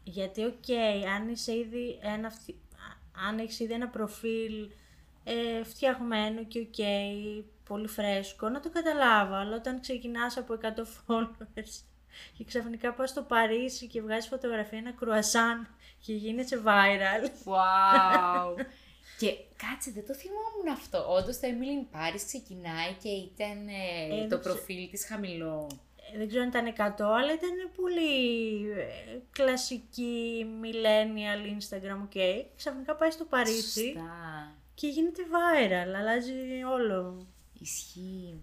Γιατί, 0.04 0.44
οκ, 0.44 0.70
αν 1.14 1.28
είσαι 1.28 1.56
ήδη 1.56 1.98
ένα, 2.02 2.30
φτι- 2.30 2.56
αν 3.28 3.38
έχεις 3.38 3.60
ήδη 3.60 3.72
ένα 3.72 3.88
προφίλ 3.88 4.70
ε, 5.24 5.64
φτιαγμένο 5.64 6.44
και 6.44 6.58
οκ, 6.58 6.76
πολύ 7.68 7.88
φρέσκο, 7.88 8.48
να 8.48 8.60
το 8.60 8.70
καταλάβω. 8.70 9.34
Αλλά 9.34 9.56
όταν 9.56 9.80
ξεκινάς 9.80 10.36
από 10.36 10.58
100 10.62 10.66
followers 11.06 11.82
και 12.36 12.44
ξαφνικά 12.44 12.92
πας 12.92 13.10
στο 13.10 13.22
Παρίσι 13.22 13.86
και 13.86 14.02
βγάζεις 14.02 14.28
φωτογραφία 14.28 14.78
ένα 14.78 14.92
κρουασάν 14.92 15.68
και 16.00 16.12
γίνεσαι 16.12 16.62
viral. 16.64 17.24
Wow! 17.44 18.54
και 19.20 19.34
κάτσε, 19.56 19.90
δεν 19.90 20.06
το 20.06 20.14
θυμόμουν 20.14 20.68
αυτό. 20.72 21.06
Όντως 21.12 21.38
το 21.40 21.48
Emily 21.50 21.74
in 21.82 21.96
Paris 21.96 22.22
ξεκινάει 22.26 22.92
και 23.02 23.08
ήταν 23.08 23.68
ε, 23.68 24.04
Ε, 24.04 24.08
το 24.08 24.16
δεν 24.16 24.28
ξε- 24.28 24.42
προφίλ 24.42 24.90
της 24.90 25.06
χαμηλό. 25.06 25.66
Ε, 26.14 26.18
δεν 26.18 26.28
ξέρω 26.28 26.42
αν 26.42 26.48
ήταν 26.48 26.66
100, 26.66 27.02
αλλά 27.18 27.32
ήταν 27.32 27.70
πολύ 27.76 28.70
ε, 28.70 29.18
κλασική 29.32 30.46
millennial 30.62 31.46
Instagram, 31.58 31.98
οκ. 32.02 32.46
Ξαφνικά 32.56 32.94
πάει 32.94 33.10
στο 33.10 33.24
Παρίσι 33.24 33.80
Σωστά. 33.84 34.54
και 34.74 34.86
γίνεται 34.88 35.22
viral, 35.30 35.94
αλλάζει 35.98 36.32
όλο. 36.72 37.26
Ισχύει. 37.60 38.40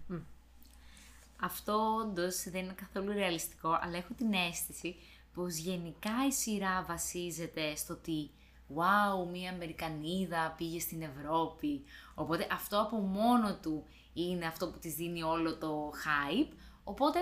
Αυτό 1.40 1.96
όντως 2.02 2.42
δεν 2.50 2.64
είναι 2.64 2.74
καθόλου 2.76 3.12
ρεαλιστικό, 3.12 3.78
αλλά 3.82 3.96
έχω 3.96 4.14
την 4.16 4.32
αίσθηση 4.32 4.96
πως 5.36 5.56
γενικά 5.56 6.26
η 6.28 6.32
σειρά 6.32 6.84
βασίζεται 6.88 7.74
στο 7.76 7.92
ότι 7.94 8.30
«Wow, 8.74 9.30
μία 9.32 9.50
Αμερικανίδα 9.50 10.54
πήγε 10.56 10.80
στην 10.80 11.02
Ευρώπη». 11.02 11.82
Οπότε 12.14 12.46
αυτό 12.50 12.80
από 12.80 12.96
μόνο 12.96 13.58
του 13.62 13.84
είναι 14.14 14.46
αυτό 14.46 14.70
που 14.70 14.78
της 14.78 14.94
δίνει 14.94 15.22
όλο 15.22 15.56
το 15.56 15.90
hype. 15.90 16.52
Οπότε 16.84 17.18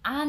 αν 0.00 0.28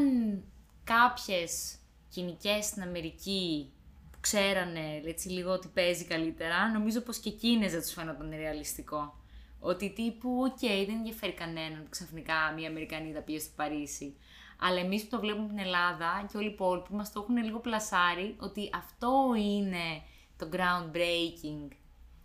κάποιες 0.84 1.78
κυνικές 2.10 2.66
στην 2.66 2.82
Αμερική 2.82 3.74
που 4.12 4.18
ξέρανε 4.22 5.02
έτσι 5.06 5.30
λίγο 5.30 5.52
ότι 5.52 5.68
παίζει 5.68 6.06
καλύτερα, 6.06 6.72
νομίζω 6.72 7.02
πως 7.02 7.18
και 7.18 7.30
εκείνες 7.30 7.72
δεν 7.72 7.82
τους 7.82 7.94
φαίνονταν 7.94 8.30
ρεαλιστικό. 8.30 9.16
Ότι 9.60 9.94
τύπου, 9.94 10.42
οκ, 10.42 10.60
δεν 10.60 10.96
ενδιαφέρει 10.96 11.34
κανέναν 11.34 11.80
ότι 11.80 11.90
ξαφνικά 11.90 12.54
μια 12.56 12.70
Αμερικανίδα 12.70 13.22
πήγε 13.22 13.40
στο 13.40 13.52
Παρίσι. 13.56 14.16
Αλλά 14.64 14.80
εμείς 14.80 15.04
που 15.04 15.10
το 15.10 15.20
βλέπουμε 15.20 15.46
στην 15.48 15.60
Ελλάδα 15.60 16.26
και 16.32 16.38
όλοι 16.38 16.48
οι 16.48 16.52
υπόλοιποι 16.52 16.94
μας 16.94 17.12
το 17.12 17.20
έχουν 17.20 17.38
λίγο 17.44 17.60
πλασάρει 17.60 18.36
ότι 18.40 18.70
αυτό 18.74 19.34
είναι 19.38 20.02
το 20.38 20.50
groundbreaking. 20.52 21.68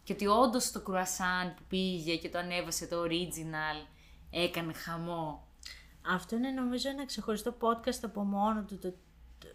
Και 0.04 0.12
ότι 0.12 0.26
όντως 0.26 0.70
το 0.72 0.80
κρουασάν 0.80 1.54
που 1.54 1.62
πήγε 1.68 2.16
και 2.16 2.28
το 2.28 2.38
ανέβασε 2.38 2.86
το 2.86 3.02
original 3.02 3.86
έκανε 4.30 4.72
χαμό. 4.72 5.46
Αυτό 6.08 6.36
είναι 6.36 6.50
νομίζω 6.50 6.88
ένα 6.88 7.06
ξεχωριστό 7.06 7.56
podcast 7.60 7.98
από 8.02 8.22
μόνο 8.22 8.62
του. 8.62 8.78
Το, 8.78 8.90
το- 8.90 9.48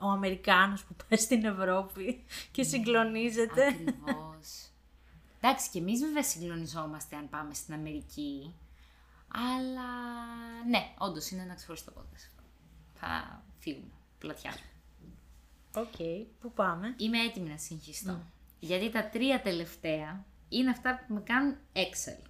ο 0.00 0.08
Αμερικάνος 0.08 0.84
που 0.84 0.94
πάει 1.08 1.18
στην 1.18 1.44
Ευρώπη 1.44 2.24
και 2.52 2.62
συγκλονίζεται. 2.62 3.66
Ακριβώς. 3.66 4.66
Εντάξει, 5.40 5.70
και 5.70 5.78
εμείς 5.78 6.00
βέβαια 6.00 6.22
συγκλονιζόμαστε 6.22 7.16
αν 7.16 7.28
πάμε 7.28 7.54
στην 7.54 7.74
Αμερική. 7.74 8.54
Αλλά 9.34 9.90
ναι, 10.68 10.94
όντως 10.98 11.30
είναι 11.30 11.42
ένα 11.42 11.54
ξεχωριστό 11.54 11.92
podcast 11.96 12.26
αυτό. 12.28 12.42
Θα 12.94 13.42
φύγουμε. 13.58 13.92
Πλατιά. 14.18 14.54
Οκ, 15.74 15.96
πού 16.40 16.52
πάμε; 16.52 16.94
Είμαι 16.96 17.18
έτοιμη 17.18 17.48
να 17.48 17.56
συγχυστώ. 17.56 18.20
Γιατί 18.60 18.90
τα 18.90 19.08
τρία 19.08 19.40
τελευταία 19.40 20.24
είναι 20.48 20.70
αυτά 20.70 21.04
που 21.06 21.14
με 21.14 21.20
κάνουν 21.20 21.56
έξαλλη. 21.72 22.26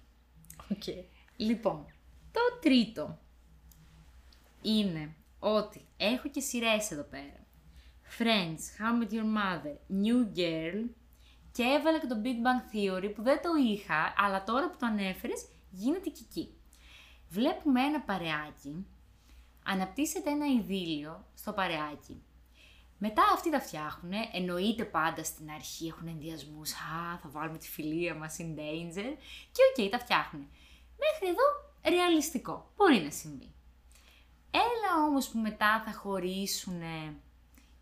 Okay. 0.73 1.03
Λοιπόν, 1.35 1.85
το 2.31 2.39
τρίτο 2.61 3.19
είναι 4.61 5.15
ότι 5.39 5.85
έχω 5.97 6.29
και 6.29 6.39
σειρές 6.39 6.91
εδώ 6.91 7.03
πέρα. 7.03 7.45
Friends, 8.17 8.59
How 8.79 9.03
I 9.03 9.03
Met 9.03 9.13
Your 9.13 9.25
Mother, 9.37 10.03
New 10.03 10.37
Girl 10.37 10.85
και 11.51 11.63
έβαλα 11.63 11.99
και 11.99 12.07
το 12.07 12.21
Big 12.23 12.27
Bang 12.27 12.75
Theory 12.75 13.11
που 13.15 13.21
δεν 13.21 13.41
το 13.41 13.49
είχα, 13.67 14.13
αλλά 14.17 14.43
τώρα 14.43 14.69
που 14.69 14.77
το 14.79 14.85
ανέφερες 14.85 15.45
γίνεται 15.71 16.09
και 16.09 16.23
εκεί. 16.29 16.53
Βλέπουμε 17.33 17.81
ένα 17.81 18.01
παρεάκι, 18.01 18.85
αναπτύσσεται 19.63 20.29
ένα 20.29 20.45
ειδύλλιο 20.45 21.25
στο 21.35 21.51
παρεάκι. 21.53 22.21
Μετά 22.97 23.23
αυτοί 23.33 23.49
τα 23.51 23.59
φτιάχνουν, 23.59 24.11
εννοείται 24.33 24.85
πάντα 24.85 25.23
στην 25.23 25.49
αρχή 25.51 25.87
έχουν 25.87 26.07
ενδοιασμούς. 26.07 26.71
Α, 26.71 27.17
θα 27.21 27.29
βάλουμε 27.29 27.57
τη 27.57 27.69
φιλία 27.69 28.15
μας 28.15 28.37
in 28.39 28.59
danger. 28.59 29.17
Και 29.51 29.61
οκ, 29.69 29.75
okay, 29.77 29.87
τα 29.91 29.99
φτιάχνουν. 29.99 30.47
Μέχρι 30.97 31.27
εδώ 31.27 31.43
ρεαλιστικό. 31.95 32.71
Μπορεί 32.75 32.99
να 32.99 33.11
συμβεί. 33.11 33.53
Έλα 34.51 35.05
όμως 35.07 35.29
που 35.29 35.37
μετά 35.37 35.83
θα 35.85 35.93
χωρίσουν 35.93 36.81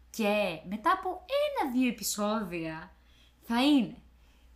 και 0.09 0.59
μετά 0.69 0.91
από 0.91 1.25
ένα-δύο 1.61 1.87
επεισόδια 1.87 2.95
θα 3.41 3.63
είναι 3.65 3.97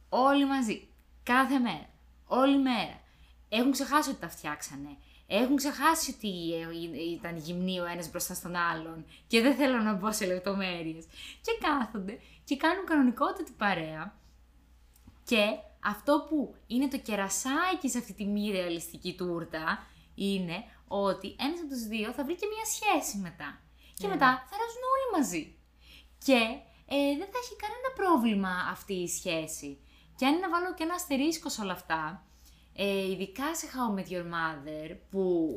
όλοι 0.10 0.46
μαζί, 0.46 0.88
κάθε 1.24 1.60
μέρα, 1.60 1.90
όλη 2.26 2.58
μέρα. 2.58 3.04
Έχουν 3.58 3.72
ξεχάσει 3.72 4.10
ότι 4.10 4.20
τα 4.20 4.30
φτιάξανε. 4.30 4.98
Έχουν 5.28 5.56
ξεχάσει 5.56 6.16
ότι 6.18 6.28
ήταν 7.14 7.38
γυμνή 7.38 7.80
ο 7.80 7.86
ένας 7.86 8.10
μπροστά 8.10 8.34
στον 8.34 8.56
άλλον 8.56 9.06
και 9.28 9.42
δεν 9.42 9.56
θέλω 9.56 9.78
να 9.78 9.94
μπω 9.94 10.12
σε 10.12 10.26
λεπτομέρειες. 10.26 11.06
Και 11.42 11.52
κάθονται 11.60 12.20
και 12.44 12.58
κάνουν 12.58 12.86
κανονικότητα 12.86 13.52
παρέα 13.58 14.16
και 15.24 15.44
αυτό 15.84 16.26
που 16.30 16.56
είναι 16.68 16.88
το 16.88 16.98
κερασάκι 16.98 17.90
σε 17.90 17.98
αυτή 17.98 18.14
τη 18.14 18.26
μη 18.26 18.52
ρεαλιστική 18.52 19.16
τούρτα 19.16 19.88
είναι 20.16 20.64
ότι 20.88 21.36
ένας 21.40 21.60
από 21.60 21.70
τους 21.70 21.84
δύο 21.84 22.12
θα 22.12 22.24
βρει 22.24 22.36
και 22.36 22.48
μία 22.54 22.66
σχέση 22.66 23.18
μετά. 23.18 23.62
Και 23.94 24.08
ναι. 24.08 24.14
μετά 24.14 24.30
θα 24.50 24.56
ράζουν 24.60 24.84
όλοι 24.94 25.08
μαζί. 25.18 25.56
Και 26.26 26.40
ε, 26.88 27.18
δεν 27.20 27.28
θα 27.32 27.40
έχει 27.44 27.56
κανένα 27.64 27.90
πρόβλημα 27.96 28.54
αυτή 28.72 28.94
η 28.94 29.08
σχέση. 29.08 29.80
Και 30.16 30.26
αν 30.26 30.34
είναι 30.34 30.48
να 30.48 30.50
βάλω 30.50 30.74
και 30.74 30.84
ένα 30.84 30.94
αστερίσκος 30.94 31.54
σε 31.54 31.62
όλα 31.62 31.74
αυτά, 31.74 32.25
ε, 32.76 33.12
ειδικά 33.12 33.56
σε 33.56 33.68
How 33.68 34.00
Met 34.00 34.12
Your 34.12 34.24
Mother, 34.24 34.96
που 35.10 35.50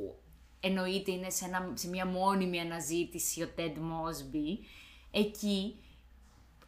εννοείται 0.60 1.10
είναι 1.10 1.30
σε, 1.30 1.44
ένα, 1.44 1.70
σε 1.74 1.88
μια 1.88 2.06
μόνιμη 2.06 2.60
αναζήτηση 2.60 3.42
ο 3.42 3.48
Ted 3.56 3.76
Mosby, 3.76 4.64
εκεί 5.10 5.76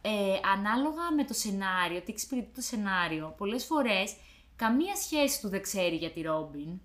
ε, 0.01 0.39
ανάλογα 0.53 1.11
με 1.15 1.23
το 1.25 1.33
σενάριο, 1.33 2.01
τι 2.01 2.11
εξυπηρετεί 2.11 2.51
το 2.55 2.61
σενάριο, 2.61 3.33
πολλές 3.37 3.65
φορές 3.65 4.15
καμία 4.55 4.95
σχέση 4.95 5.41
του 5.41 5.49
δεν 5.49 5.61
ξέρει 5.61 5.95
για 5.95 6.11
τη 6.11 6.21
Ρόμπιν. 6.21 6.79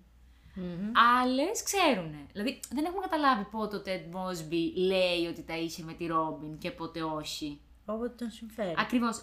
Mm-hmm. 0.55 0.91
Άλλες 1.21 1.63
ξέρουν. 1.63 2.15
Δηλαδή 2.31 2.59
δεν 2.73 2.85
έχουμε 2.85 3.01
καταλάβει 3.01 3.43
πότε 3.43 3.75
ο 3.75 3.81
Ted 3.85 4.15
Mosby 4.15 4.71
λέει 4.75 5.25
ότι 5.29 5.43
τα 5.43 5.57
είχε 5.57 5.83
με 5.83 5.93
τη 5.93 6.05
Ρόμπιν 6.05 6.57
και 6.57 6.71
πότε 6.71 7.03
όχι. 7.03 7.59
Όποτε 7.85 8.13
τον 8.17 8.29
συμφέρει. 8.31 8.73
Ακριβώς. 8.77 9.15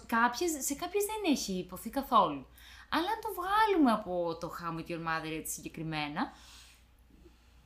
Σε 0.59 0.75
κάποιες 0.75 1.05
δεν 1.05 1.31
έχει 1.31 1.53
υποθεί 1.53 1.89
καθόλου. 1.89 2.47
Αλλά 2.89 3.09
αν 3.09 3.19
το 3.21 3.29
βγάλουμε 3.39 3.91
από 3.91 4.37
το 4.39 4.51
How 4.59 4.79
Met 4.79 4.89
Your 4.91 5.03
Mother 5.07 5.31
έτσι 5.31 5.53
συγκεκριμένα, 5.53 6.31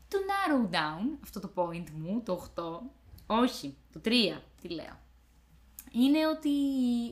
το 0.07 0.17
narrow 0.29 0.75
down, 0.75 1.17
αυτό 1.23 1.39
το 1.39 1.51
point 1.55 1.89
μου, 1.89 2.21
το 2.25 2.51
8, 2.55 2.63
όχι, 3.27 3.77
το 3.93 4.01
3, 4.05 4.09
τι 4.61 4.69
λέω, 4.69 4.99
είναι 5.91 6.27
ότι 6.27 6.49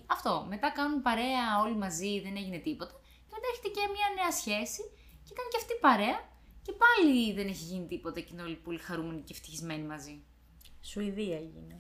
αυτό, 0.06 0.46
μετά 0.50 0.72
κάνουν 0.72 1.02
παρέα 1.02 1.60
όλοι 1.62 1.76
μαζί, 1.76 2.22
δεν 2.22 2.36
έγινε 2.36 2.58
τίποτα, 2.58 2.94
και 3.28 3.34
μετά 3.34 3.48
έχετε 3.52 3.68
και 3.68 3.88
μια 3.94 4.24
νέα 4.24 4.32
σχέση 4.32 4.82
και 5.24 5.34
κάνει 5.34 5.50
και 5.52 5.58
αυτή 5.58 5.74
παρέα 5.82 6.36
και 6.62 6.74
πάλι 6.74 7.34
δεν 7.34 7.48
έχει 7.48 7.64
γίνει 7.64 7.88
τίποτα 7.88 8.20
και 8.20 8.30
είναι 8.32 8.42
όλοι 8.42 8.56
πολύ 8.56 8.78
χαρούμενοι 8.78 9.22
και 9.22 9.34
ευτυχισμένοι 9.34 9.84
μαζί. 9.84 10.24
Σουηδία 10.82 11.40
γίνεται. 11.40 11.80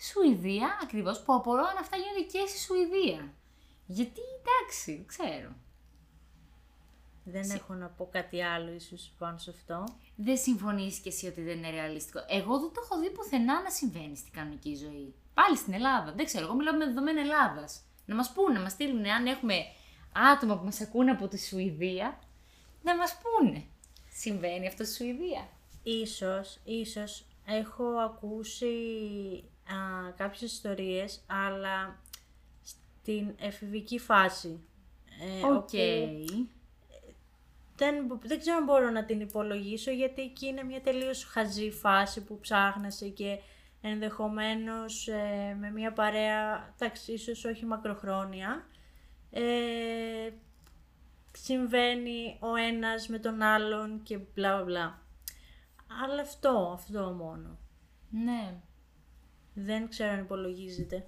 Σουηδία, 0.00 0.78
ακριβώς, 0.82 1.22
που 1.22 1.34
απορώ 1.34 1.62
αν 1.62 1.76
αυτά 1.80 1.96
γίνονται 1.96 2.30
και 2.32 2.46
στη 2.46 2.58
Σουηδία. 2.58 3.34
Γιατί 3.86 4.20
εντάξει, 4.38 5.04
ξέρω. 5.06 5.50
Δεν 7.24 7.50
έχω 7.50 7.74
να 7.74 7.86
πω 7.86 8.08
κάτι 8.12 8.42
άλλο 8.42 8.72
ίσως 8.72 9.12
πάνω 9.18 9.38
σε 9.38 9.50
αυτό. 9.50 9.84
Δεν 10.16 10.36
συμφωνείς 10.36 10.98
και 10.98 11.08
εσύ 11.08 11.26
ότι 11.26 11.42
δεν 11.42 11.56
είναι 11.56 11.70
ρεαλιστικό. 11.70 12.24
Εγώ 12.28 12.58
δεν 12.58 12.72
το 12.72 12.80
έχω 12.84 13.00
δει 13.00 13.10
πουθενά 13.10 13.62
να 13.62 13.70
συμβαίνει 13.70 14.16
στην 14.16 14.32
κανονική 14.32 14.74
ζωή. 14.74 15.14
Πάλι 15.34 15.56
στην 15.56 15.72
Ελλάδα. 15.72 16.12
Δεν 16.12 16.24
ξέρω, 16.24 16.44
εγώ 16.44 16.54
μιλάω 16.54 16.76
με 16.76 16.84
δεδομένα 16.84 17.20
Ελλάδας. 17.20 17.82
Να 18.04 18.14
μας 18.14 18.32
πούνε, 18.32 18.54
να 18.54 18.60
μας 18.60 18.72
στείλουν 18.72 19.06
αν 19.06 19.26
έχουμε 19.26 19.54
άτομα 20.32 20.58
που 20.58 20.64
μας 20.64 20.80
ακούνε 20.80 21.10
από 21.10 21.28
τη 21.28 21.38
Σουηδία, 21.38 22.18
να 22.82 22.96
μας 22.96 23.18
πούνε. 23.22 23.64
Συμβαίνει 24.08 24.66
αυτό 24.66 24.84
στη 24.84 24.94
Σουηδία. 24.94 25.48
Ίσως, 25.82 26.60
ίσως 26.64 27.24
έχω 27.46 27.84
ακούσει 27.84 28.66
α, 29.64 30.10
κάποιες 30.16 30.52
ιστορίες, 30.52 31.20
αλλά 31.26 32.02
στην 33.06 33.34
εφηβική 33.38 33.98
φάση. 33.98 34.60
Ε, 35.20 35.46
Οκ. 35.46 35.70
δεν, 37.76 38.20
δεν 38.22 38.38
ξέρω 38.38 38.56
αν 38.56 38.64
μπορώ 38.64 38.90
να 38.90 39.04
την 39.04 39.20
υπολογίσω, 39.20 39.90
γιατί 39.90 40.22
εκεί 40.22 40.46
είναι 40.46 40.62
μια 40.62 40.80
τελείως 40.80 41.24
χαζή 41.24 41.70
φάση 41.70 42.24
που 42.24 42.40
ψάχνεσαι 42.40 43.08
και 43.08 43.38
ενδεχομένως 43.80 45.08
ε, 45.08 45.56
με 45.60 45.70
μια 45.70 45.92
παρέα, 45.92 46.74
εντάξει, 46.74 47.12
ίσως 47.12 47.44
όχι 47.44 47.64
μακροχρόνια, 47.64 48.66
ε, 49.30 50.30
συμβαίνει 51.32 52.38
ο 52.40 52.54
ένας 52.54 53.08
με 53.08 53.18
τον 53.18 53.42
άλλον 53.42 54.02
και 54.02 54.18
μπλα 54.34 54.62
μπλα. 54.64 55.02
Αλλά 56.04 56.20
αυτό, 56.20 56.70
αυτό 56.74 57.00
μόνο. 57.18 57.58
Ναι. 58.10 58.54
Δεν 59.54 59.88
ξέρω 59.88 60.10
αν 60.10 60.18
υπολογίζεται. 60.18 61.06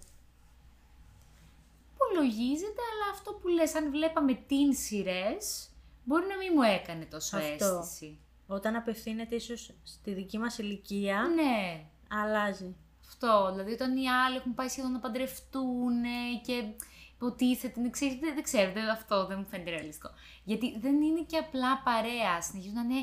Υπολογίζεται, 2.11 2.83
αλλά 2.93 3.13
αυτό 3.13 3.33
που 3.33 3.49
λες, 3.49 3.75
αν 3.75 3.91
βλέπαμε 3.91 4.35
την 4.35 4.75
σειρές, 4.75 5.69
μπορεί 6.05 6.27
να 6.27 6.37
μην 6.37 6.53
μου 6.55 6.63
έκανε 6.63 7.05
τόσο 7.05 7.37
αυτό. 7.37 7.65
αίσθηση. 7.81 8.19
Όταν 8.47 8.77
απευθύνεται 8.77 9.35
ίσως 9.35 9.71
στη 9.83 10.13
δική 10.13 10.39
μας 10.39 10.59
ηλικία, 10.59 11.23
ναι. 11.35 11.85
αλλάζει. 12.09 12.77
Αυτό, 13.09 13.49
δηλαδή 13.51 13.73
όταν 13.73 13.97
οι 13.97 14.09
άλλοι 14.09 14.37
έχουν 14.37 14.55
πάει 14.55 14.69
σχεδόν 14.69 14.93
να 14.93 14.99
παντρευτούν 14.99 16.03
και 16.47 16.65
υποτίθεται, 17.15 17.81
δεν, 17.81 17.91
ξέρεις, 17.91 18.19
δεν, 18.19 18.35
δεν 18.35 18.43
ξέρω, 18.43 18.73
δεν, 18.73 18.89
αυτό 18.89 19.27
δεν 19.27 19.39
μου 19.39 19.47
φαίνεται 19.47 19.71
ρεαλιστικό. 19.71 20.11
Γιατί 20.45 20.79
δεν 20.79 21.03
είναι 21.03 21.23
και 21.23 21.37
απλά 21.37 21.83
παρέα, 21.83 22.43
συνεχίζουν 22.43 22.75
να 22.75 22.95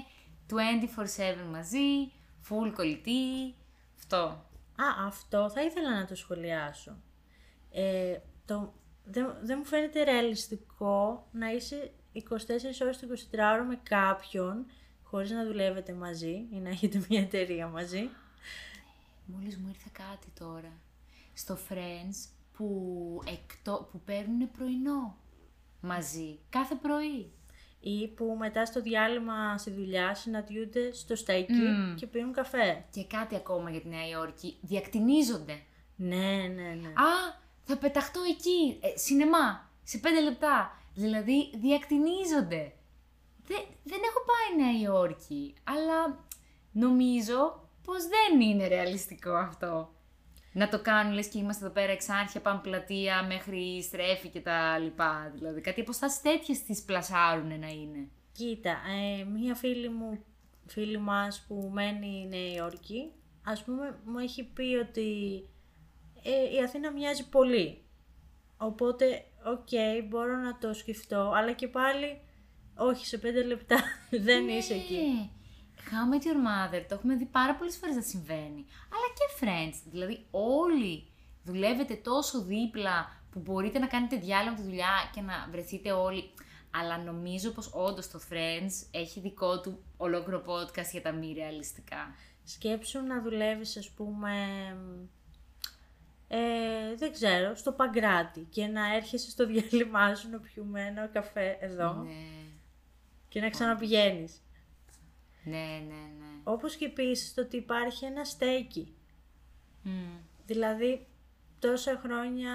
είναι 0.72 0.90
24-7 0.96 1.50
μαζί, 1.52 2.12
full 2.50 2.72
κολλητή, 2.76 3.56
αυτό. 3.98 4.18
Α, 4.76 5.06
αυτό 5.06 5.50
θα 5.50 5.62
ήθελα 5.62 6.00
να 6.00 6.06
το 6.06 6.16
σχολιάσω. 6.16 6.98
Ε, 7.72 8.18
το, 8.46 8.74
δεν, 9.06 9.36
δεν 9.42 9.58
μου 9.58 9.66
φαίνεται 9.66 10.04
ρεαλιστικό 10.04 11.28
να 11.32 11.52
είσαι 11.52 11.92
24 12.14 12.22
ώρες 12.82 13.00
το 13.00 13.08
24 13.32 13.54
ώρο 13.54 13.64
με 13.64 13.80
κάποιον 13.84 14.66
χωρίς 15.04 15.32
να 15.32 15.46
δουλεύετε 15.46 15.94
μαζί 15.94 16.48
ή 16.52 16.60
να 16.64 16.70
έχετε 16.70 17.06
μια 17.10 17.22
εταιρεία 17.22 17.68
μαζί. 17.68 18.10
Μόλις 19.26 19.58
μου 19.58 19.68
ήρθε 19.68 19.90
κάτι 19.92 20.28
τώρα. 20.40 20.72
Στο 21.34 21.58
Friends 21.70 22.30
που, 22.54 23.22
εκτό, 23.28 23.88
που 23.92 24.02
παίρνουν 24.06 24.52
πρωινό 24.52 25.18
μαζί, 25.82 26.40
κάθε 26.50 26.76
πρωί. 26.76 27.32
Ή 27.80 28.08
που 28.08 28.36
μετά 28.40 28.66
στο 28.66 28.82
διάλειμμα 28.82 29.58
στη 29.58 29.72
δουλειά 29.72 30.16
συναντιούνται 30.16 30.94
στο 30.94 31.16
στέκι 31.16 31.54
και 31.96 32.08
πίνουν 32.08 32.34
καφέ. 32.34 32.86
Και 32.92 33.06
κάτι 33.06 33.36
ακόμα 33.36 33.70
για 33.70 33.82
τη 33.82 33.88
Νέα 33.88 34.08
Υόρκη, 34.08 34.58
διακτηνίζονται. 34.62 35.62
Ναι, 35.96 36.48
ναι, 36.56 36.78
ναι. 36.82 36.88
Α, 36.88 37.44
θα 37.66 37.78
πεταχτώ 37.78 38.22
εκεί, 38.30 38.80
ε, 38.82 38.98
σινεμά, 38.98 39.70
σε 39.84 39.98
πέντε 39.98 40.22
λεπτά. 40.22 40.80
Δηλαδή, 40.94 41.52
διακτηνίζονται. 41.56 42.74
Δεν, 43.48 43.64
δεν 43.84 44.00
έχω 44.04 44.22
πάει 44.30 44.66
Νέα 44.66 44.82
Υόρκη, 44.82 45.54
αλλά 45.64 46.26
νομίζω 46.72 47.70
πως 47.84 48.04
δεν 48.08 48.42
είναι 48.42 48.68
ρεαλιστικό 48.68 49.32
αυτό 49.32 49.96
να 50.56 50.70
το 50.70 50.82
κάνουν, 50.82 51.14
λες 51.14 51.28
και 51.28 51.38
είμαστε 51.38 51.66
εδώ 51.66 51.74
πέρα 51.74 51.92
Εξάρχεια, 51.92 52.42
πάμε 52.42 52.60
πλατεία 52.64 53.24
μέχρι 53.24 53.82
Στρέφη 53.84 54.28
και 54.28 54.40
τα 54.40 54.78
λοιπά. 54.78 55.32
Δηλαδή 55.36 55.62
κάτι 55.62 55.82
αποστάσεις 55.82 56.22
τέτοιες 56.22 56.64
τις 56.64 56.84
πλασάρουν 56.84 57.48
να 57.60 57.68
είναι. 57.68 58.08
Κοίτα, 58.32 58.70
ε, 58.70 59.24
μία 59.24 59.56
φίλη 59.56 59.90
μου, 59.90 60.24
φίλη 60.66 60.98
μας 60.98 61.46
που 61.48 61.70
μένει 61.74 62.28
Νέα 62.30 62.54
Υόρκη, 62.54 63.12
ας 63.44 63.64
πούμε 63.64 64.00
μου 64.06 64.20
έχει 64.20 64.44
πει 64.44 64.76
ότι 64.90 65.10
ε, 66.26 66.56
η 66.56 66.64
Αθήνα 66.64 66.92
μοιάζει 66.92 67.30
πολύ. 67.30 67.84
Οπότε, 68.58 69.26
οκ, 69.46 69.70
μπορώ 70.10 70.36
να 70.36 70.58
το 70.58 70.74
σκεφτώ, 70.74 71.32
αλλά 71.36 71.52
και 71.52 71.68
πάλι 71.68 72.20
όχι 72.76 73.06
σε 73.06 73.18
πέντε 73.18 73.44
λεπτά 73.44 73.78
δεν 74.26 74.46
ναι. 74.46 74.52
είσαι 74.52 74.74
εκεί. 74.74 75.30
How 75.76 76.14
Met 76.14 76.26
Your 76.26 76.38
Mother, 76.48 76.86
το 76.88 76.96
έχουμε 76.96 77.16
δει 77.16 77.26
πάρα 77.26 77.56
πολλές 77.56 77.78
φορές 77.78 77.96
να 77.96 78.02
συμβαίνει. 78.02 78.66
Αλλά 78.94 79.08
και 79.16 79.46
Friends. 79.46 79.90
Δηλαδή, 79.92 80.26
όλοι 80.32 81.08
δουλεύετε 81.44 81.96
τόσο 81.96 82.42
δίπλα 82.42 83.24
που 83.32 83.40
μπορείτε 83.40 83.80
να 83.80 83.88
κάνετε 83.88 84.16
διάλογο 84.16 84.56
τη 84.56 84.62
δουλειά 84.62 85.10
και 85.14 85.22
να 85.22 85.48
βρεθείτε 85.52 85.92
όλοι. 85.92 86.30
Αλλά 86.72 86.98
νομίζω 86.98 87.52
πως 87.52 87.70
όντως 87.74 88.10
το 88.10 88.20
Friends 88.30 88.88
έχει 88.92 89.20
δικό 89.20 89.62
του 89.62 89.84
ολόκληρο 89.98 90.44
podcast 90.48 90.90
για 90.92 91.02
τα 91.02 91.12
μη 91.12 91.34
ρεαλιστικά. 91.34 92.16
Σκέψου 92.44 93.02
να 93.02 93.22
δουλεύεις, 93.22 93.78
ας 93.78 93.90
πούμε, 93.90 94.32
ε, 96.28 96.38
δεν 96.96 97.12
ξέρω, 97.12 97.56
στο 97.56 97.72
Παγκράτη 97.72 98.48
και 98.50 98.66
να 98.68 98.96
έρχεσαι 98.96 99.30
στο 99.30 99.46
διάλειμμα 99.46 100.16
σου 100.16 100.30
να 100.30 100.40
πιούμε 100.40 100.82
ένα 100.86 101.08
καφέ 101.08 101.58
εδώ 101.60 101.94
Ναι, 101.94 102.12
και 103.30 103.40
να 103.42 103.50
ξαναπηγαίνεις. 103.50 104.42
ναι, 105.44 105.58
ναι, 105.88 105.94
ναι. 106.20 106.26
Όπως 106.44 106.76
και 106.76 106.86
επίσης 106.86 107.34
το 107.34 107.42
ότι 107.42 107.58
υπάρχει 107.58 108.06
ένα 108.06 108.24
στέκι. 108.24 108.94
Μμ. 109.82 109.92
Δηλαδή, 110.46 111.08
τόσα 111.60 112.02
χρόνια 112.04 112.52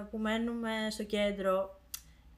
ε, 0.00 0.06
που 0.10 0.18
μένουμε 0.18 0.70
στο 0.90 1.04
κέντρο, 1.04 1.80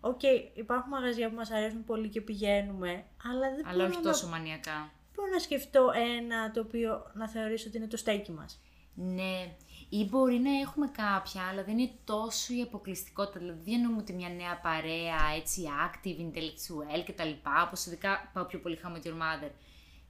οκ, 0.01 0.21
υπάρχουν 0.55 0.89
μαγαζιά 0.91 1.29
που 1.29 1.35
μας 1.35 1.51
αρέσουν 1.51 1.85
πολύ 1.85 2.09
και 2.09 2.21
πηγαίνουμε, 2.21 3.05
αλλά 3.31 3.55
δεν 3.55 3.67
Αλλά 3.67 3.77
μπορώ, 3.77 3.87
όχι 3.89 3.97
να, 3.97 4.11
τόσο 4.11 4.29
μανιακά. 4.29 4.91
μπορώ 5.15 5.31
να 5.33 5.39
σκεφτώ 5.39 5.91
ένα 6.19 6.51
το 6.51 6.61
οποίο 6.61 7.11
να 7.15 7.29
θεωρήσω 7.29 7.69
ότι 7.69 7.77
είναι 7.77 7.87
το 7.87 7.97
στέκι 7.97 8.33
μας. 8.33 8.61
Ναι, 8.95 9.55
ή 9.89 10.05
μπορεί 10.05 10.39
να 10.39 10.59
έχουμε 10.59 10.87
κάποια, 10.87 11.43
αλλά 11.43 11.65
δεν 11.65 11.79
είναι 11.79 11.93
τόσο 12.05 12.55
η 12.55 12.63
αποκλειστικότητα. 12.63 13.39
Δηλαδή, 13.39 13.61
δεν 13.65 13.75
εννοούμε 13.75 14.01
ότι 14.01 14.13
μια 14.13 14.29
νέα 14.29 14.61
παρέα, 14.61 15.19
έτσι, 15.37 15.63
active, 15.87 16.19
intellectual 16.21 17.03
κτλ. 17.07 17.31
Όπως 17.67 17.87
ειδικά 17.87 18.31
πάω 18.33 18.45
πιο 18.45 18.61
πολύ 18.61 18.79
How 18.83 18.87
I 18.87 18.91
Met 18.91 19.07
Your 19.07 19.15
Mother. 19.15 19.51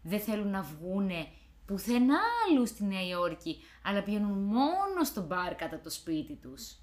Δεν 0.03 0.21
θέλουν 0.21 0.51
να 0.51 0.63
βγούνε 0.63 1.27
πουθενά 1.67 2.19
άλλου 2.49 2.67
στη 2.67 2.85
Νέα 2.85 3.07
Υόρκη, 3.07 3.57
αλλά 3.83 4.03
πηγαίνουν 4.03 4.39
μόνο 4.39 5.05
στο 5.05 5.23
μπαρ 5.23 5.55
κάτω 5.55 5.70
από 5.70 5.81
το 5.81 5.91
σπίτι 5.91 6.35
τους. 6.35 6.77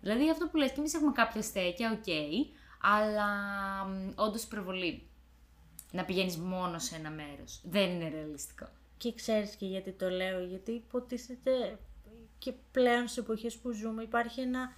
Δηλαδή 0.00 0.30
αυτό 0.30 0.48
που 0.48 0.56
λες 0.56 0.70
και 0.70 0.78
εμείς 0.78 0.94
έχουμε 0.94 1.12
κάποια 1.12 1.42
στέκια, 1.42 1.92
οκ, 1.92 2.06
αλλά 2.80 3.28
όντως 4.14 4.46
υπερβολή. 4.46 5.02
Να 5.92 6.04
πηγαίνεις 6.04 6.36
μόνο 6.36 6.78
σε 6.78 6.96
ένα 6.96 7.10
μέρος. 7.10 7.60
Δεν 7.64 7.90
είναι 7.90 8.08
ρεαλιστικό. 8.08 8.68
Και 8.96 9.14
ξέρεις 9.14 9.54
και 9.54 9.66
γιατί 9.66 9.92
το 9.92 10.08
λέω, 10.08 10.44
γιατί 10.44 10.72
υποτίθεται 10.72 11.78
και 12.38 12.52
πλέον 12.72 13.06
στις 13.06 13.16
εποχές 13.16 13.56
που 13.56 13.70
ζούμε 13.70 14.02
υπάρχει 14.02 14.40
ένα 14.40 14.72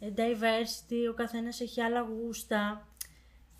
ε, 0.00 0.12
diversity, 0.16 1.10
ο 1.10 1.14
καθένας 1.14 1.60
έχει 1.60 1.80
άλλα 1.80 2.00
γούστα. 2.00 2.88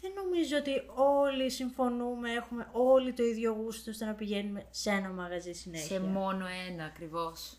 Δεν 0.00 0.12
νομίζω 0.24 0.56
ότι 0.56 0.70
όλοι 0.94 1.50
συμφωνούμε, 1.50 2.32
έχουμε 2.32 2.68
όλοι 2.72 3.12
το 3.12 3.22
ίδιο 3.22 3.52
γούστο 3.52 3.90
ώστε 3.90 4.04
να 4.04 4.12
πηγαίνουμε 4.12 4.66
σε 4.70 4.90
ένα 4.90 5.08
μαγαζί 5.08 5.52
συνέχεια. 5.52 5.86
Σε 5.86 6.00
μόνο 6.00 6.46
ένα 6.70 6.84
ακριβώς. 6.84 7.58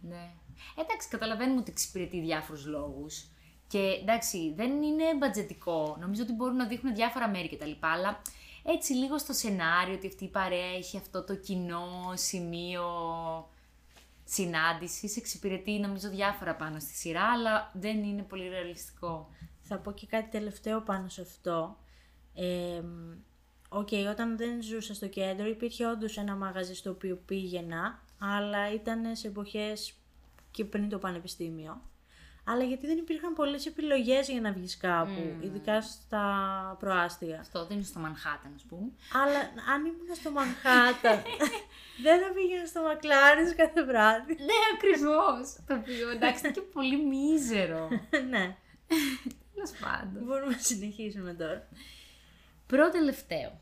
Ναι. 0.00 0.30
Εντάξει, 0.78 1.08
καταλαβαίνουμε 1.08 1.60
ότι 1.60 1.70
εξυπηρετεί 1.70 2.20
διάφορους 2.20 2.66
λόγους. 2.66 3.24
Και 3.68 3.78
εντάξει, 3.78 4.52
δεν 4.56 4.82
είναι 4.82 5.14
μπατζετικό. 5.18 5.96
Νομίζω 6.00 6.22
ότι 6.22 6.32
μπορούν 6.32 6.56
να 6.56 6.66
δείχνουν 6.66 6.94
διάφορα 6.94 7.28
μέρη 7.28 7.56
κτλ. 7.56 7.70
Αλλά 7.80 8.22
έτσι 8.64 8.92
λίγο 8.92 9.18
στο 9.18 9.32
σενάριο 9.32 9.94
ότι 9.94 10.06
αυτή 10.06 10.24
η 10.24 10.28
παρέα 10.28 10.74
έχει 10.76 10.96
αυτό 10.96 11.24
το 11.24 11.34
κοινό 11.34 12.12
σημείο 12.14 12.84
συνάντησης. 14.28 15.16
Εξυπηρετεί 15.16 15.78
νομίζω 15.78 16.08
διάφορα 16.08 16.56
πάνω 16.56 16.78
στη 16.78 16.94
σειρά, 16.94 17.32
αλλά 17.32 17.70
δεν 17.74 18.02
είναι 18.02 18.22
πολύ 18.22 18.48
ρεαλιστικό. 18.48 19.30
Θα 19.60 19.78
πω 19.78 19.92
και 19.92 20.06
κάτι 20.06 20.30
τελευταίο 20.30 20.80
πάνω 20.80 21.08
σε 21.08 21.20
αυτό. 21.20 21.78
Ε, 22.34 22.82
Οκ, 23.68 23.88
όταν 24.10 24.36
δεν 24.36 24.62
ζούσα 24.62 24.94
στο 24.94 25.08
κέντρο 25.08 25.46
υπήρχε 25.46 25.86
όντως 25.86 26.16
ένα 26.16 26.36
μαγαζί 26.36 26.74
στο 26.74 26.90
οποίο 26.90 27.16
πήγαινα, 27.16 28.02
αλλά 28.18 28.72
ήταν 28.72 29.16
σε 29.16 29.28
εποχές 29.28 29.94
και 30.50 30.64
πριν 30.64 30.88
το 30.88 30.98
πανεπιστήμιο. 30.98 31.80
Αλλά 32.48 32.64
γιατί 32.64 32.86
δεν 32.86 32.98
υπήρχαν 32.98 33.32
πολλές 33.34 33.66
επιλογές 33.66 34.28
για 34.28 34.40
να 34.40 34.52
βγεις 34.52 34.76
κάπου, 34.76 35.36
ειδικά 35.40 35.80
στα 35.82 36.24
προάστια. 36.78 37.40
Αυτό 37.40 37.66
δεν 37.66 37.76
είναι 37.76 37.86
στο 37.86 37.98
Μανχάταν, 37.98 38.52
ας 38.54 38.62
πούμε. 38.68 38.90
Αλλά 39.12 39.38
αν 39.74 39.84
ήμουν 39.84 40.14
στο 40.14 40.30
Μανχάταν, 40.30 41.22
δεν 42.04 42.20
θα 42.20 42.32
πήγαινα 42.34 42.66
στο 42.66 42.82
Μακλάρις 42.82 43.54
κάθε 43.54 43.84
βράδυ. 43.84 44.34
ναι, 44.34 44.58
ακριβώς. 44.74 45.52
το 45.66 45.74
οποίο 45.74 46.10
εντάξει 46.10 46.40
είναι 46.44 46.54
και 46.54 46.60
πολύ 46.60 46.96
μίζερο. 47.06 47.88
ναι, 48.30 48.56
Τέλος 49.54 49.70
πάντων. 49.80 50.22
μπορούμε 50.24 50.52
να 50.52 50.58
συνεχίσουμε 50.58 51.34
τώρα. 51.34 51.68
Πρώτο 52.66 52.90
τελευταίο 52.90 53.60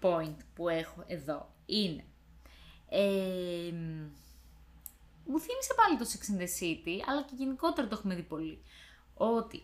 point 0.00 0.36
που 0.54 0.68
έχω 0.68 1.04
εδώ 1.06 1.54
είναι. 1.66 2.04
Ε, 2.88 3.72
μου 5.32 5.40
θύμισε 5.40 5.74
πάλι 5.76 5.96
το 5.98 6.06
Sex 6.12 6.22
and 6.32 6.40
the 6.42 6.48
City, 6.60 7.04
αλλά 7.08 7.22
και 7.22 7.34
γενικότερα 7.36 7.88
το 7.88 7.96
έχουμε 7.98 8.14
δει 8.14 8.22
πολύ. 8.22 8.62
Ότι 9.14 9.62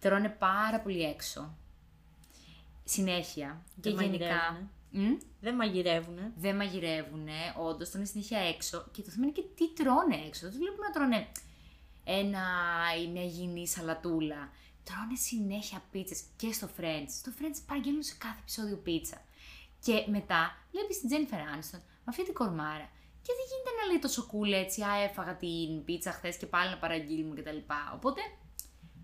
τρώνε 0.00 0.28
πάρα 0.28 0.80
πολύ 0.80 1.02
έξω. 1.02 1.56
Συνέχεια. 2.84 3.62
Και 3.80 3.90
Δεν 3.92 4.00
γενικά. 4.00 4.24
μαγειρεύουνε. 4.26 4.68
Μμ, 4.90 5.16
Δεν 5.40 5.54
μαγειρεύουνε. 5.54 6.32
δεν 6.36 6.56
μαγειρεύουν, 6.56 7.28
όντως 7.58 7.90
τρώνε 7.90 8.06
συνέχεια 8.06 8.38
έξω. 8.38 8.88
Και 8.92 9.02
το 9.02 9.10
θέμα 9.10 9.24
είναι 9.26 9.34
και 9.34 9.44
τι 9.54 9.72
τρώνε 9.84 10.16
έξω. 10.26 10.40
Δεν 10.40 10.50
τους 10.50 10.58
βλέπουμε 10.58 10.86
να 10.86 10.92
τρώνε 10.92 11.28
ένα, 12.04 12.42
ή 13.02 13.06
μια 13.08 13.22
υγιεινή 13.22 13.68
σαλατούλα. 13.68 14.50
Τρώνε 14.84 15.14
συνέχεια 15.16 15.82
πίτσες 15.90 16.22
και 16.36 16.52
στο 16.52 16.68
Friends. 16.78 17.06
Στο 17.08 17.32
Friends 17.38 17.58
παραγγέλνουν 17.66 18.02
σε 18.02 18.14
κάθε 18.18 18.38
επεισόδιο 18.40 18.76
πίτσα. 18.76 19.22
Και 19.80 20.04
μετά 20.08 20.56
βλέπεις 20.70 21.00
την 21.00 21.08
Jennifer 21.12 21.34
Aniston 21.34 21.78
με 21.82 22.04
αυτή 22.08 22.24
την 22.24 22.34
κορμάρα. 22.34 22.90
Και 23.26 23.32
δεν 23.38 23.46
γίνεται 23.50 23.72
να 23.80 23.84
λέει 23.88 23.98
τόσο 23.98 24.22
cool 24.30 24.52
έτσι, 24.62 24.82
α, 24.82 24.92
έφαγα 25.08 25.34
την 25.36 25.84
πίτσα 25.84 26.12
χθες 26.12 26.36
και 26.36 26.46
πάλι 26.46 26.70
να 26.70 26.78
παραγγείλουμε 26.78 27.34
κτλ. 27.40 27.60
Οπότε, 27.94 28.20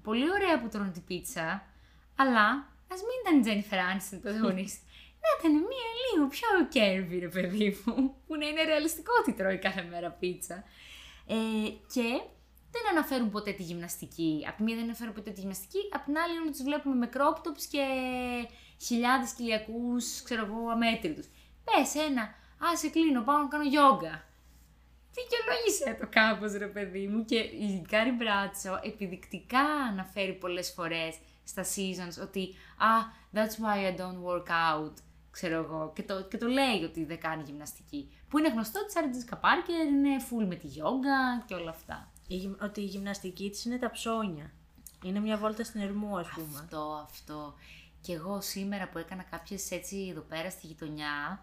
πολύ 0.03 0.31
ωραία 0.31 0.61
που 0.61 0.69
τρώνε 0.69 0.91
την 0.91 1.05
πίτσα, 1.05 1.47
αλλά 2.17 2.47
ας 2.93 3.01
μην 3.07 3.17
ήταν 3.21 3.35
η 3.39 3.43
Jennifer 3.47 3.81
Aniston 3.89 4.17
η 4.19 4.21
πρωταγωνίστρια. 4.25 4.91
να 5.25 5.29
ήταν 5.39 5.53
μία 5.71 5.89
λίγο 6.05 6.27
πιο 6.37 6.49
κέρβη, 6.69 7.19
ρε 7.19 7.29
παιδί 7.29 7.83
μου, 7.85 8.15
που 8.27 8.37
να 8.37 8.47
είναι 8.49 8.63
ρεαλιστικό 8.65 9.13
ότι 9.21 9.33
τρώει 9.33 9.59
κάθε 9.59 9.83
μέρα 9.83 10.11
πίτσα. 10.11 10.65
Ε, 11.27 11.69
και 11.95 12.07
δεν 12.75 12.85
αναφέρουν 12.91 13.31
ποτέ 13.31 13.53
τη 13.53 13.63
γυμναστική. 13.63 14.45
Απ' 14.49 14.57
τη 14.57 14.63
μία 14.63 14.75
δεν 14.75 14.85
αναφέρουν 14.85 15.15
ποτέ 15.15 15.31
τη 15.31 15.41
γυμναστική, 15.41 15.79
απ' 15.91 16.05
την 16.05 16.19
άλλη 16.19 16.39
όλοι 16.39 16.51
τους 16.51 16.63
βλέπουμε 16.63 16.95
με 16.95 17.09
crop 17.15 17.37
tops 17.45 17.65
και 17.71 17.85
χιλιάδες 18.81 19.33
κοιλιακούς, 19.33 20.23
ξέρω 20.23 20.45
εγώ, 20.45 20.69
αμέτρητους. 20.71 21.27
Πες 21.65 21.95
ένα, 21.95 22.35
α, 22.67 22.77
σε 22.77 22.89
κλείνω, 22.89 23.23
πάω 23.23 23.39
να 23.39 23.49
κάνω 23.49 23.65
γιόγκα. 23.65 24.25
Δικαιολόγησέ 25.15 25.97
το 26.01 26.07
κάπως 26.11 26.53
ρε 26.53 26.67
παιδί 26.67 27.07
μου 27.07 27.25
και 27.25 27.37
η 27.39 27.87
Κάρι 27.89 28.11
Μπράντσο 28.11 28.81
επιδεικτικά 28.85 29.61
αναφέρει 29.61 30.33
πολλές 30.33 30.71
φορές 30.71 31.19
στα 31.45 31.63
seasons 31.63 32.23
ότι 32.23 32.55
«Α, 32.77 32.89
that's 33.35 33.57
why 33.65 33.95
I 33.95 34.01
don't 34.01 34.23
work 34.29 34.49
out», 34.49 34.93
ξέρω 35.31 35.55
εγώ, 35.55 35.93
και 35.95 36.03
το, 36.03 36.23
και 36.25 36.39
το 36.39 36.47
λέει 36.47 36.83
ότι 36.85 37.05
δεν 37.05 37.21
κάνει 37.21 37.43
γυμναστική. 37.43 38.13
Που 38.29 38.39
είναι 38.39 38.49
γνωστό 38.49 38.79
ότι 38.79 38.89
η 38.89 38.93
Σάρα 38.93 39.11
Τζέσικα 39.11 39.37
Πάρκερ 39.37 39.87
είναι 39.87 40.17
full 40.31 40.47
με 40.47 40.55
τη 40.55 40.67
γιόγκα 40.67 41.45
και 41.47 41.55
όλα 41.55 41.71
αυτά. 41.71 42.13
Η 42.29 42.35
γυμ- 42.37 42.63
ότι 42.63 42.81
η 42.81 42.85
γυμναστική 42.85 43.51
της 43.51 43.65
είναι 43.65 43.79
τα 43.79 43.91
ψώνια. 43.91 44.51
Είναι 45.05 45.21
μια 45.21 45.37
βόλτα 45.37 45.65
στην 45.65 45.81
Ερμού, 45.81 46.19
ας 46.19 46.29
πούμε. 46.29 46.59
Αυτό, 46.61 47.07
αυτό. 47.11 47.55
Και 48.01 48.13
εγώ 48.13 48.41
σήμερα 48.41 48.89
που 48.89 48.99
έκανα 48.99 49.23
κάποιες 49.23 49.71
έτσι 49.71 50.09
εδώ 50.11 50.21
πέρα 50.21 50.51
στη 50.51 50.67
γειτονιά, 50.67 51.41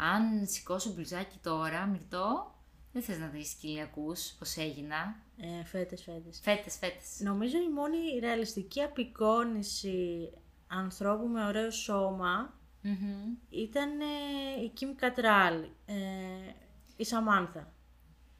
αν 0.00 0.46
σηκώσω 0.46 0.92
μπλουζάκι 0.92 1.38
τώρα, 1.42 1.86
μυρτό, 1.86 2.54
δεν 2.92 3.02
θες 3.02 3.18
να 3.18 3.26
δεις 3.26 3.52
κοιλιακούς, 3.52 4.34
πώς 4.38 4.56
έγινα. 4.56 5.16
Ε, 5.36 5.64
φέτες, 5.64 6.02
φέτες. 6.02 6.40
Φέτες, 6.42 6.76
φέτες. 6.76 7.20
Νομίζω 7.20 7.56
η 7.56 7.72
μόνη 7.72 8.18
ρεαλιστική 8.20 8.82
απεικόνηση 8.82 10.30
ανθρώπου 10.66 11.26
με 11.26 11.46
ωραίο 11.46 11.70
σώμα 11.70 12.60
Μμμ. 12.82 13.36
ήταν 13.50 14.00
ε, 14.00 14.62
η 14.64 14.68
Κιμ 14.68 14.94
Κατράλ, 14.94 15.62
ε, 15.86 15.94
η 16.96 17.04
Σαμάνθα. 17.04 17.72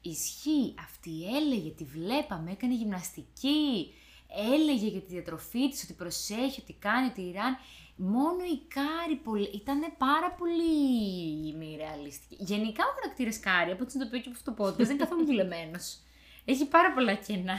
Ισχύει. 0.01 0.73
Αυτή 0.79 1.35
έλεγε, 1.35 1.69
τη 1.69 1.83
βλέπαμε, 1.83 2.51
έκανε 2.51 2.73
γυμναστική. 2.73 3.93
Έλεγε 4.53 4.87
για 4.87 5.01
τη 5.01 5.07
διατροφή 5.07 5.69
της, 5.69 5.83
ότι 5.83 5.93
προσέχει, 5.93 6.61
ότι 6.61 6.73
κάνει, 6.73 7.07
ότι 7.07 7.31
ράνει. 7.31 7.55
Μόνο 8.01 8.43
η 8.43 8.61
Κάρη 8.67 9.15
πολύ... 9.15 9.49
ήταν 9.53 9.79
πάρα 9.97 10.31
πολύ 10.31 11.53
μη 11.57 11.75
ρεαλιστική. 11.77 12.43
Γενικά 12.43 12.83
ο 12.83 12.93
χαρακτήρας 12.99 13.39
Κάρη, 13.39 13.71
από 13.71 13.83
ό,τι 13.83 13.99
το 13.99 14.07
πει 14.09 14.21
και 14.21 14.29
από 14.29 14.37
αυτό 14.37 14.53
το 14.53 14.63
podcast, 14.63 14.77
δεν 14.77 14.89
είναι 14.89 15.03
καθόλου 15.03 15.25
δουλεμένος. 15.25 15.99
Έχει 16.45 16.65
πάρα 16.65 16.93
πολλά 16.93 17.13
κενά. 17.13 17.57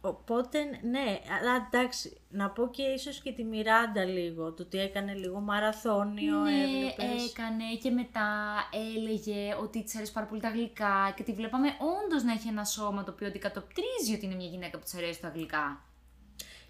Οπότε, 0.00 0.64
ναι, 0.82 1.20
αλλά 1.38 1.68
εντάξει, 1.70 2.20
να 2.30 2.50
πω 2.50 2.68
και 2.70 2.82
ίσως 2.82 3.20
και 3.20 3.32
τη 3.32 3.44
Μιράντα 3.44 4.04
λίγο, 4.04 4.52
το 4.52 4.62
ότι 4.62 4.78
έκανε 4.78 5.14
λίγο 5.14 5.40
μαραθώνιο, 5.40 6.38
ναι, 6.38 6.62
έβλεπες. 6.62 7.30
έκανε 7.30 7.64
και 7.82 7.90
μετά 7.90 8.54
έλεγε 8.72 9.54
ότι 9.60 9.82
της 9.82 9.96
αρέσει 9.96 10.12
πάρα 10.12 10.26
πολύ 10.26 10.40
τα 10.40 10.48
γλυκά 10.48 11.12
και 11.16 11.22
τη 11.22 11.32
βλέπαμε 11.32 11.68
όντως 12.04 12.22
να 12.22 12.32
έχει 12.32 12.48
ένα 12.48 12.64
σώμα 12.64 13.04
το 13.04 13.10
οποίο 13.10 13.26
αντικατοπτρίζει 13.26 14.14
ότι 14.14 14.24
είναι 14.24 14.34
μια 14.34 14.46
γυναίκα 14.46 14.78
που 14.78 14.84
της 14.84 14.94
αρέσει 14.94 15.20
τα 15.20 15.28
γλυκά. 15.28 15.82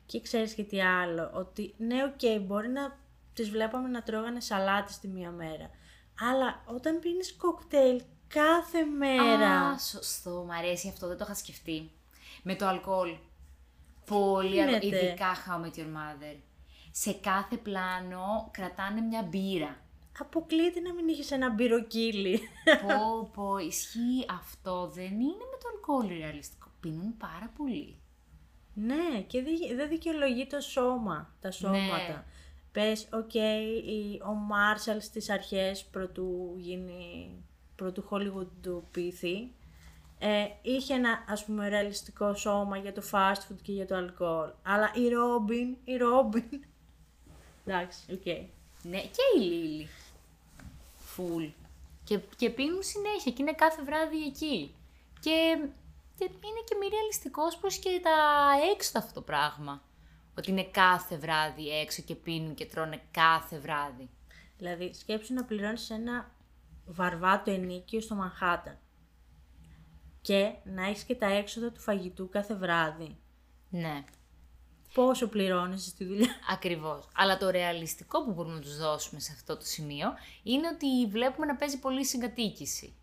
Και 0.09 0.21
ξέρεις 0.21 0.55
και 0.55 0.63
τι 0.63 0.83
άλλο, 0.83 1.31
ότι 1.35 1.75
ναι, 1.79 2.05
οκ, 2.05 2.41
μπορεί 2.43 2.69
να 2.69 2.99
τις 3.35 3.51
βλέπαμε 3.51 3.89
να 3.89 4.03
τρώγανε 4.03 4.41
σαλάτες 4.41 4.99
τη 4.99 5.09
μία 5.09 5.31
μέρα. 5.31 5.71
Αλλά 6.21 6.63
όταν 6.67 6.99
πίνεις 6.99 7.37
κοκτέιλ 7.37 8.03
κάθε 8.29 8.85
μέρα, 8.85 9.51
Α, 9.51 9.79
σωστό, 9.79 10.45
μ' 10.49 10.51
αρέσει 10.51 10.89
αυτό, 10.89 11.07
δεν 11.07 11.17
το 11.17 11.25
είχα 11.25 11.35
σκεφτεί. 11.35 11.91
Με 12.43 12.55
το 12.55 12.67
αλκοόλ. 12.67 13.17
Πολύ 14.07 14.49
γίνεται; 14.49 14.87
ειδικά 14.87 15.35
How 15.35 15.61
I 15.61 15.65
Met 15.65 15.79
Your 15.79 15.87
Mother. 15.97 16.37
Σε 16.91 17.13
κάθε 17.13 17.57
πλάνο 17.57 18.49
κρατάνε 18.51 19.01
μια 19.01 19.23
μπύρα. 19.23 19.77
Αποκλείεται 20.21 20.81
να 20.81 20.93
μην 20.93 21.09
είχες 21.09 21.31
ένα 21.31 21.51
μπυροκοίλι. 21.51 22.41
πω, 22.83 23.31
πω, 23.35 23.59
ισχύει 23.59 24.27
αυτό. 24.31 24.87
Δεν 24.87 25.13
είναι 25.13 25.45
με 25.51 25.59
το 25.63 25.69
αλκοόλ 25.75 26.19
ρεαλιστικό. 26.19 26.69
Πίνουν 26.81 27.17
πάρα 27.17 27.53
πολύ. 27.57 27.99
Ναι, 28.87 29.21
και 29.27 29.43
δεν 29.43 29.55
δεν 29.77 29.89
δικαιολογεί 29.89 30.47
το 30.47 30.61
σώμα, 30.61 31.35
τα 31.41 31.51
σώματα. 31.51 31.97
Ναι. 32.09 32.25
Πες, 32.73 33.09
οκ, 33.13 33.35
η- 33.35 34.23
ο 34.29 34.33
Μάρσαλ 34.33 35.01
στις 35.01 35.31
αρχές 35.31 35.85
προτού 35.85 36.55
γίνει, 36.57 37.31
προτού 37.77 38.09
Χολιγουντοποιηθεί, 38.11 39.51
ε, 40.19 40.47
είχε 40.63 40.95
ένα 40.95 41.25
ας 41.29 41.45
πούμε 41.45 41.69
ρεαλιστικό 41.69 42.35
σώμα 42.35 42.77
για 42.77 42.93
το 42.93 43.03
fast 43.13 43.35
food 43.53 43.57
και 43.63 43.73
για 43.73 43.87
το 43.87 43.95
αλκοόλ. 43.95 44.49
Αλλά 44.63 44.91
η 44.95 45.09
Ρόμπιν, 45.09 45.77
η 45.85 45.97
Ρόμπιν, 45.97 46.65
εντάξει, 47.67 47.99
οκ. 48.13 48.27
Ναι, 48.83 49.01
και 49.01 49.39
η 49.39 49.41
Λίλη. 49.41 49.89
Φουλ. 50.97 51.45
Και, 52.05 52.19
και 52.37 52.51
πίνουν 52.51 52.83
συνέχεια 52.83 53.33
και 53.33 53.43
είναι 53.43 53.53
κάθε 53.53 53.83
βράδυ 53.83 54.25
εκεί. 54.27 54.75
Και, 55.21 55.59
και 56.19 56.25
είναι 56.25 56.63
και 56.65 56.77
μη 56.81 56.89
ρεαλιστικός 56.89 57.57
προς 57.57 57.79
και 57.79 58.01
τα 58.03 58.11
έξω 58.75 58.99
αυτό 58.99 59.13
το 59.13 59.23
πράγμα. 59.23 59.83
Ότι 60.37 60.51
είναι 60.51 60.65
κάθε 60.65 61.17
βράδυ 61.17 61.81
έξω 61.81 62.03
και 62.03 62.15
πίνουν 62.15 62.55
και 62.55 62.67
τρώνε 62.67 63.03
κάθε 63.11 63.59
βράδυ. 63.59 64.11
Δηλαδή, 64.57 64.93
σκέψου 64.95 65.35
να 65.35 65.45
πληρώνεις 65.45 65.91
ένα 65.91 66.31
βαρβάτο 66.87 67.51
ενίκιο 67.51 68.01
στο 68.01 68.15
Μανχάταν. 68.15 68.79
Και 70.21 70.53
να 70.65 70.87
έχεις 70.87 71.03
και 71.05 71.15
τα 71.15 71.27
έξοδα 71.27 71.73
του 71.73 71.81
φαγητού 71.81 72.29
κάθε 72.29 72.55
βράδυ. 72.55 73.17
Ναι, 73.71 74.05
Πόσο 74.95 75.29
πληρώνεις 75.29 75.85
στη 75.85 76.05
δουλειά. 76.05 76.35
ακριβώς. 76.51 77.09
Αλλά 77.15 77.39
το 77.39 77.51
ρεαλιστικό 77.51 78.25
που 78.25 78.33
μπορούμε 78.33 78.55
να 78.55 78.61
τους 78.61 78.79
δώσουμε 78.79 79.21
σε 79.21 79.33
αυτό 79.33 79.57
το 79.57 79.65
σημείο 79.65 80.09
είναι 80.43 80.69
ότι 80.69 81.07
βλέπουμε 81.11 81.47
να 81.47 81.57
παίζει 81.57 81.79
πολύ 81.79 82.05
συγκατοίκηση. 82.05 82.98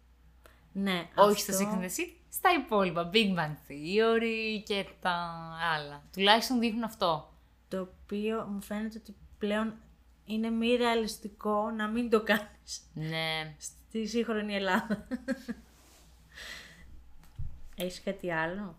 Ναι, 0.78 1.08
Όχι 1.16 1.40
στο 1.42 1.52
αυτό- 1.54 1.66
Sex 1.66 1.74
and 1.78 1.82
the 1.82 1.86
City, 1.86 2.14
στα 2.30 2.50
υπόλοιπα. 2.66 3.10
Big 3.14 3.36
Bang 3.36 3.56
Theory 3.70 4.62
και 4.66 4.86
τα 5.02 5.12
άλλα. 5.76 6.04
Τουλάχιστον 6.14 6.60
δείχνουν 6.60 6.84
αυτό. 6.84 7.34
Το 7.68 7.82
οποίο 8.04 8.44
μου 8.46 8.62
φαίνεται 8.62 8.98
ότι 8.98 9.16
πλέον 9.38 9.74
είναι 10.26 10.50
μη 10.50 10.76
ρεαλιστικό 10.76 11.72
να 11.72 11.88
μην 11.88 12.10
το 12.10 12.24
κάνεις 12.24 12.82
Ναι. 12.94 13.56
στη 13.58 14.08
σύγχρονη 14.08 14.56
Ελλάδα. 14.56 15.08
Έχεις 17.76 18.02
κάτι 18.04 18.32
άλλο; 18.32 18.76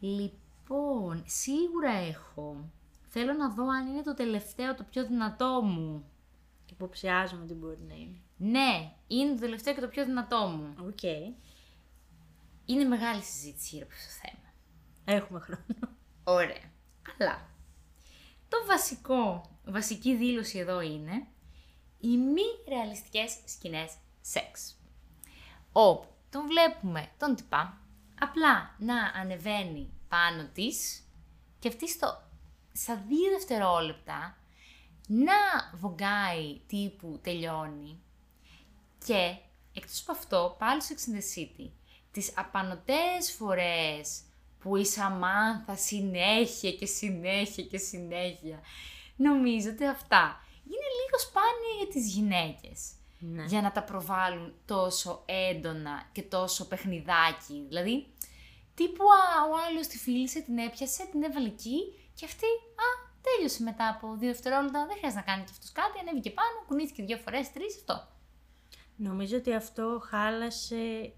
Λοιπόν, 0.00 1.22
σίγουρα 1.26 1.90
έχω. 1.90 2.56
Θέλω 3.08 3.32
να 3.32 3.48
δω 3.50 3.66
αν 3.68 3.86
είναι 3.86 4.02
το 4.02 4.14
τελευταίο, 4.14 4.74
το 4.74 4.84
πιο 4.90 5.06
δυνατό 5.06 5.60
μου. 5.64 6.04
Υποψιάζομαι 6.70 7.42
ότι 7.42 7.54
μπορεί 7.54 7.78
να 7.88 7.94
είναι. 7.94 8.20
Ναι, 8.36 8.92
είναι 9.06 9.34
το 9.34 9.40
τελευταίο 9.40 9.74
και 9.74 9.80
το 9.80 9.88
πιο 9.88 10.04
δυνατό 10.04 10.46
μου. 10.46 10.74
Οκ. 10.86 11.02
Είναι 12.64 12.84
μεγάλη 12.84 13.22
συζήτηση 13.22 13.74
γύρω 13.74 13.86
από 13.86 13.94
αυτό 13.94 14.06
το 14.06 14.28
θέμα. 14.28 14.52
Έχουμε 15.18 15.40
χρόνο. 15.40 15.96
Ωραία. 16.24 16.70
Αλλά 17.18 17.50
το 18.48 18.56
βασικό, 18.66 19.50
βασική 19.64 20.16
δήλωση 20.16 20.58
εδώ 20.58 20.80
είναι 20.80 21.26
οι 22.00 22.16
μη 22.16 22.42
ρεαλιστικές 22.68 23.38
σκηνές 23.44 23.92
σεξ. 24.20 24.76
Όπου 25.72 26.08
τον 26.30 26.46
βλέπουμε 26.46 27.10
τον 27.18 27.34
τυπά 27.34 27.80
απλά 28.20 28.76
να 28.78 29.20
ανεβαίνει 29.20 29.92
πάνω 30.08 30.48
της 30.54 31.06
και 31.58 31.68
αυτή 31.68 31.88
στο, 31.88 32.22
στα 32.72 32.96
δύο 32.96 33.30
δευτερόλεπτα 33.30 34.36
να 35.06 35.34
βογκάει 35.74 36.60
τύπου 36.66 37.20
τελειώνει 37.22 38.00
και 39.06 39.36
εκτός 39.74 40.00
από 40.00 40.12
αυτό, 40.12 40.56
πάλι 40.58 40.82
στο 40.82 40.94
Ex 40.94 41.10
and 41.10 41.14
the 41.14 41.38
City, 41.38 41.70
τις 42.10 42.32
απανοτές 42.36 43.32
φορές 43.38 44.20
που 44.58 44.76
η 44.76 44.84
Σαμάνθα 44.84 45.76
συνέχεια 45.76 46.72
και 46.72 46.86
συνέχεια 46.86 47.64
και 47.64 47.78
συνέχεια, 47.78 48.60
νομίζω 49.16 49.70
ότι 49.70 49.86
αυτά 49.86 50.40
είναι 50.64 50.88
λίγο 50.98 51.18
σπάνια 51.18 51.72
για 51.78 51.88
τις 51.92 52.12
γυναίκες. 52.14 52.90
Ναι. 53.18 53.44
Για 53.44 53.60
να 53.60 53.72
τα 53.72 53.82
προβάλλουν 53.82 54.54
τόσο 54.66 55.22
έντονα 55.26 56.08
και 56.12 56.22
τόσο 56.22 56.68
παιχνιδάκι. 56.68 57.64
Δηλαδή, 57.68 58.06
τύπου 58.74 59.04
α, 59.04 59.48
ο 59.50 59.52
άλλος 59.66 59.86
τη 59.86 59.98
φίλησε, 59.98 60.40
την 60.40 60.58
έπιασε, 60.58 61.06
την 61.10 61.22
έβαλε 61.22 61.46
εκεί 61.46 61.78
και 62.14 62.24
αυτή, 62.24 62.46
α, 62.84 62.88
τέλειωσε 63.20 63.62
μετά 63.62 63.88
από 63.88 64.14
δύο 64.16 64.28
δευτερόλεπτα, 64.28 64.86
δεν 64.86 64.96
χρειάζεται 64.96 65.20
να 65.20 65.26
κάνει 65.30 65.42
και 65.44 65.50
αυτός 65.50 65.72
κάτι, 65.72 65.98
ανέβηκε 65.98 66.30
πάνω, 66.30 66.56
κουνήθηκε 66.66 67.02
δύο 67.02 67.16
φορές, 67.16 67.52
τρεις, 67.52 67.76
αυτό. 67.76 68.15
Νομίζω 68.96 69.36
ότι 69.36 69.54
αυτό 69.54 70.02
χάλασε 70.08 71.12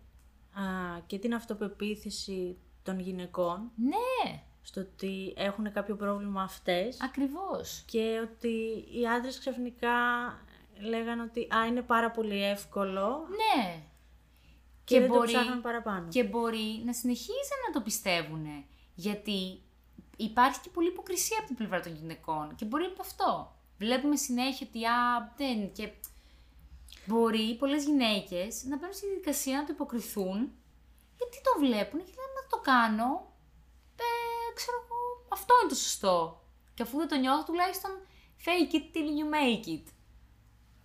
α, 0.52 0.62
και 1.06 1.18
την 1.18 1.34
αυτοπεποίθηση 1.34 2.56
των 2.82 2.98
γυναικών 3.00 3.70
Ναι, 3.76 4.42
στο 4.62 4.80
ότι 4.80 5.34
έχουν 5.36 5.72
κάποιο 5.72 5.96
πρόβλημα 5.96 6.42
αυτές 6.42 7.00
ακριβώς. 7.00 7.82
και 7.86 8.20
ότι 8.32 8.84
οι 9.00 9.06
άντρες 9.08 9.38
ξαφνικά 9.38 9.90
λέγανε 10.80 11.22
ότι 11.22 11.48
α, 11.56 11.66
είναι 11.66 11.82
πάρα 11.82 12.10
πολύ 12.10 12.44
εύκολο 12.44 13.26
Ναι. 13.28 13.82
και, 14.84 15.00
δεν 15.00 15.12
το 15.12 15.20
ψάχναν 15.26 15.60
παραπάνω. 15.60 16.08
και 16.08 16.24
μπορεί 16.24 16.82
να 16.84 16.92
συνεχίζουν 16.92 17.58
να 17.66 17.72
το 17.72 17.80
πιστεύουν. 17.80 18.46
Γιατί 18.94 19.62
υπάρχει 20.16 20.60
και 20.60 20.68
πολλή 20.70 20.88
υποκρισία 20.88 21.36
από 21.38 21.46
την 21.46 21.56
πλευρά 21.56 21.80
των 21.80 21.94
γυναικών. 21.94 22.54
Και 22.54 22.64
μπορεί 22.64 22.84
από 22.84 23.00
αυτό. 23.00 23.56
Βλέπουμε 23.78 24.16
συνέχεια 24.16 24.66
ότι 24.70 24.84
α, 24.84 25.32
δεν. 25.36 25.72
Και 25.72 25.90
μπορεί 27.08 27.56
πολλές 27.58 27.84
γυναίκες 27.84 28.64
να 28.64 28.76
μπαίνουν 28.76 28.94
στη 28.94 29.06
διαδικασία 29.06 29.56
να 29.56 29.64
το 29.64 29.72
υποκριθούν. 29.72 30.36
Γιατί 31.18 31.36
το 31.46 31.52
βλέπουν 31.58 31.98
και 32.04 32.14
λένε, 32.18 32.32
μα 32.36 32.42
το 32.50 32.58
κάνω. 32.70 33.08
Ε, 33.96 34.54
ξέρω 34.54 34.76
εγώ, 34.84 35.26
αυτό 35.28 35.54
είναι 35.60 35.68
το 35.68 35.74
σωστό. 35.74 36.42
Και 36.74 36.82
αφού 36.82 36.98
δεν 36.98 37.08
το 37.08 37.16
νιώθω, 37.16 37.44
τουλάχιστον 37.44 37.90
fake 38.44 38.74
it 38.74 38.86
till 38.94 39.08
you 39.18 39.26
make 39.36 39.66
it. 39.76 39.92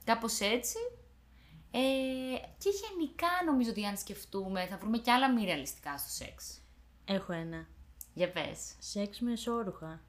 Κάπως 0.04 0.40
έτσι. 0.40 0.78
Ε, 1.72 2.38
και 2.58 2.70
γενικά 2.82 3.28
νομίζω 3.46 3.70
ότι 3.70 3.86
αν 3.86 3.98
σκεφτούμε 3.98 4.66
θα 4.66 4.78
βρούμε 4.78 4.98
και 4.98 5.12
άλλα 5.12 5.32
μη 5.34 5.46
ρεαλιστικά 5.46 5.98
στο 5.98 6.10
σεξ. 6.10 6.62
Έχω 7.06 7.34
ένα. 7.34 7.68
Για 8.14 8.32
πες. 8.32 8.76
Σεξ 8.80 9.20
με 9.20 9.32
εσώρουχα. 9.32 10.02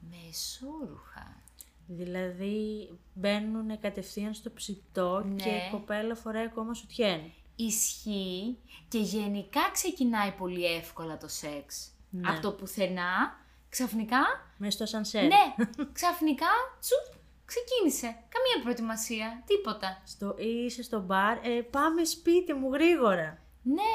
Με 0.00 0.16
εσώρουχα. 0.30 1.42
Δηλαδή 1.86 2.90
μπαίνουν 3.14 3.80
κατευθείαν 3.80 4.34
στο 4.34 4.50
ψητό 4.50 5.22
Ναι. 5.24 5.34
και 5.44 5.48
η 5.48 5.68
κοπέλα 5.70 6.14
φοράει 6.14 6.44
ακόμα 6.44 6.74
σουτιέν. 6.74 7.20
Ισχύει 7.56 8.58
και 8.88 8.98
γενικά 8.98 9.60
ξεκινάει 9.72 10.30
πολύ 10.32 10.64
εύκολα 10.76 11.16
το 11.16 11.28
σεξ. 11.28 11.90
Ναι. 12.10 12.28
Από 12.30 12.40
το 12.40 12.52
πουθενά, 12.52 13.36
ξαφνικά, 13.68 14.18
Μέσα 14.56 14.70
στο 14.76 14.86
σανσέρ. 14.86 15.22
ναι, 15.22 15.54
ξαφνικά, 15.92 16.46
τσουπ, 16.80 17.20
ξεκίνησε. 17.44 18.06
Καμία 18.06 18.62
προετοιμασία, 18.62 19.42
τίποτα. 19.46 20.02
Στο, 20.06 20.34
ή 20.38 20.64
είσαι 20.64 20.82
στο 20.82 21.00
μπαρ, 21.00 21.36
ε, 21.36 21.60
πάμε 21.70 22.04
σπίτι 22.04 22.52
μου 22.52 22.72
γρήγορα. 22.72 23.38
Ναι, 23.62 23.92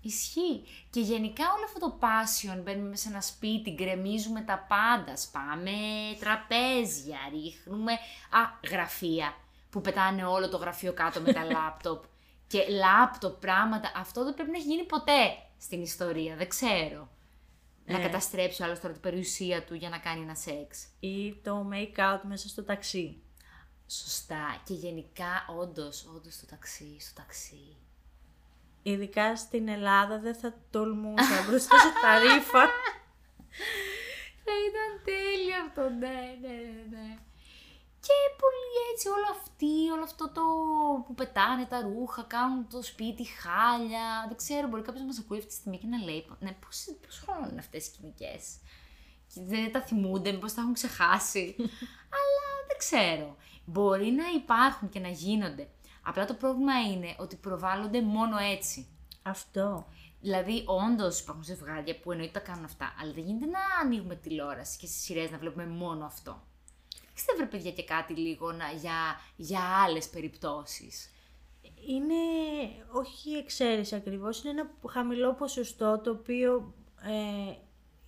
ισχύει. 0.00 0.64
Και 0.90 1.00
γενικά 1.00 1.44
όλο 1.56 1.64
αυτό 1.64 1.78
το 1.80 1.98
passion, 2.00 2.62
μπαίνουμε 2.62 2.96
σε 2.96 3.08
ένα 3.08 3.20
σπίτι, 3.20 3.70
γκρεμίζουμε 3.70 4.40
τα 4.40 4.66
πάντα, 4.68 5.16
σπάμε 5.16 5.70
τραπέζια, 6.20 7.18
ρίχνουμε, 7.32 7.92
α, 8.30 8.68
γραφεία, 8.70 9.34
που 9.70 9.80
πετάνε 9.80 10.24
όλο 10.24 10.48
το 10.48 10.56
γραφείο 10.56 10.92
κάτω 10.92 11.20
με 11.20 11.32
τα 11.32 11.44
λάπτοπ. 11.52 12.04
Και 12.46 12.64
λάπτοπ, 12.68 13.40
πράγματα, 13.40 13.92
αυτό 13.96 14.24
δεν 14.24 14.34
πρέπει 14.34 14.50
να 14.50 14.56
έχει 14.56 14.66
γίνει 14.66 14.84
ποτέ 14.84 15.36
στην 15.58 15.82
ιστορία, 15.82 16.36
δεν 16.36 16.48
ξέρω. 16.48 17.08
Να 17.84 17.98
Ε. 17.98 18.02
καταστρέψει 18.02 18.62
ο 18.62 18.64
άλλος 18.64 18.80
τώρα 18.80 18.92
την 18.92 19.02
περιουσία 19.02 19.64
του 19.64 19.74
για 19.74 19.88
να 19.88 19.98
κάνει 19.98 20.22
ένα 20.22 20.34
σεξ. 20.34 20.86
Ή 21.00 21.34
το 21.34 21.68
make-out 21.72 22.20
μέσα 22.22 22.48
στο 22.48 22.64
ταξί. 22.64 23.22
Σωστά. 23.86 24.60
Και 24.64 24.74
γενικά, 24.74 25.46
όντως, 25.58 26.06
όντως 26.16 26.38
το 26.40 26.46
ταξί, 26.46 26.96
στο 27.00 27.14
ταξί. 27.20 27.76
Ειδικά 28.90 29.36
στην 29.36 29.68
Ελλάδα 29.68 30.18
δεν 30.18 30.34
θα 30.34 30.54
τολμούσα 30.70 31.44
μπροστά 31.46 31.78
σε 31.78 31.92
τα 32.02 32.18
ρήφα. 32.18 32.64
Θα 34.44 34.54
ήταν 34.68 34.90
τέλειο 35.04 35.56
αυτό, 35.66 35.82
ναι, 35.82 36.18
ναι, 36.40 36.56
ναι, 36.72 36.96
ναι. 36.96 37.18
Και 38.00 38.18
πολύ 38.42 38.76
έτσι 38.92 39.08
όλο 39.08 39.26
αυτή, 39.30 39.90
όλο 39.94 40.02
αυτό 40.02 40.30
το 40.30 40.42
που 41.06 41.14
πετάνε 41.14 41.64
τα 41.64 41.80
ρούχα, 41.80 42.22
κάνουν 42.22 42.68
το 42.68 42.82
σπίτι 42.82 43.24
χάλια. 43.24 44.24
Δεν 44.28 44.36
ξέρω, 44.36 44.68
μπορεί 44.68 44.82
κάποιος 44.82 45.00
να 45.00 45.06
μας 45.06 45.18
ακούει 45.18 45.38
αυτή 45.38 45.50
τη 45.50 45.56
στιγμή 45.56 45.78
και 45.78 45.86
να 45.86 46.04
λέει: 46.04 46.26
Ναι, 46.40 46.52
πόσο 46.52 46.96
χρόνο 47.24 47.48
είναι 47.50 47.60
αυτές 47.60 47.86
οι 47.86 47.90
σκηνικές; 47.90 48.44
Και 49.34 49.40
δεν 49.44 49.72
τα 49.72 49.80
θυμούνται, 49.80 50.32
μήπως 50.32 50.54
τα 50.54 50.60
έχουν 50.60 50.72
ξεχάσει; 50.72 51.54
Αλλά 52.18 52.48
δεν 52.68 52.78
ξέρω. 52.78 53.36
Μπορεί 53.64 54.10
να 54.10 54.24
υπάρχουν 54.34 54.88
και 54.88 55.00
να 55.00 55.08
γίνονται. 55.08 55.68
Απλά 56.08 56.24
το 56.24 56.34
πρόβλημα 56.34 56.80
είναι 56.80 57.14
ότι 57.18 57.36
προβάλλονται 57.36 58.02
μόνο 58.02 58.36
έτσι. 58.38 58.86
Αυτό. 59.22 59.86
Δηλαδή, 60.20 60.64
όντως 60.66 61.20
υπάρχουν 61.20 61.44
ζευγάρια 61.44 62.00
που 62.00 62.12
εννοείται 62.12 62.32
τα 62.32 62.40
κάνουν 62.40 62.64
αυτά, 62.64 62.94
αλλά 63.00 63.12
δεν 63.12 63.24
γίνεται 63.24 63.46
να 63.46 63.58
ανοίγουμε 63.82 64.14
τηλεόραση 64.14 64.78
και 64.78 64.86
στις 64.86 65.02
σειρές 65.02 65.30
να 65.30 65.38
βλέπουμε 65.38 65.66
μόνο 65.66 66.04
αυτό. 66.04 66.42
Ξέρετε, 67.14 67.36
βρε 67.36 67.46
παιδιά, 67.46 67.72
και 67.72 67.84
κάτι 67.84 68.14
λίγο 68.14 68.52
να, 68.52 68.70
για, 68.70 69.20
για 69.36 69.60
άλλες 69.60 70.08
περιπτώσεις. 70.08 71.10
Είναι 71.88 72.14
όχι 72.92 73.30
εξαίρεση 73.30 73.94
ακριβώς, 73.94 74.42
είναι 74.42 74.50
ένα 74.50 74.70
χαμηλό 74.88 75.34
ποσοστό 75.34 75.98
το 75.98 76.10
οποίο 76.10 76.74
ε, 77.02 77.54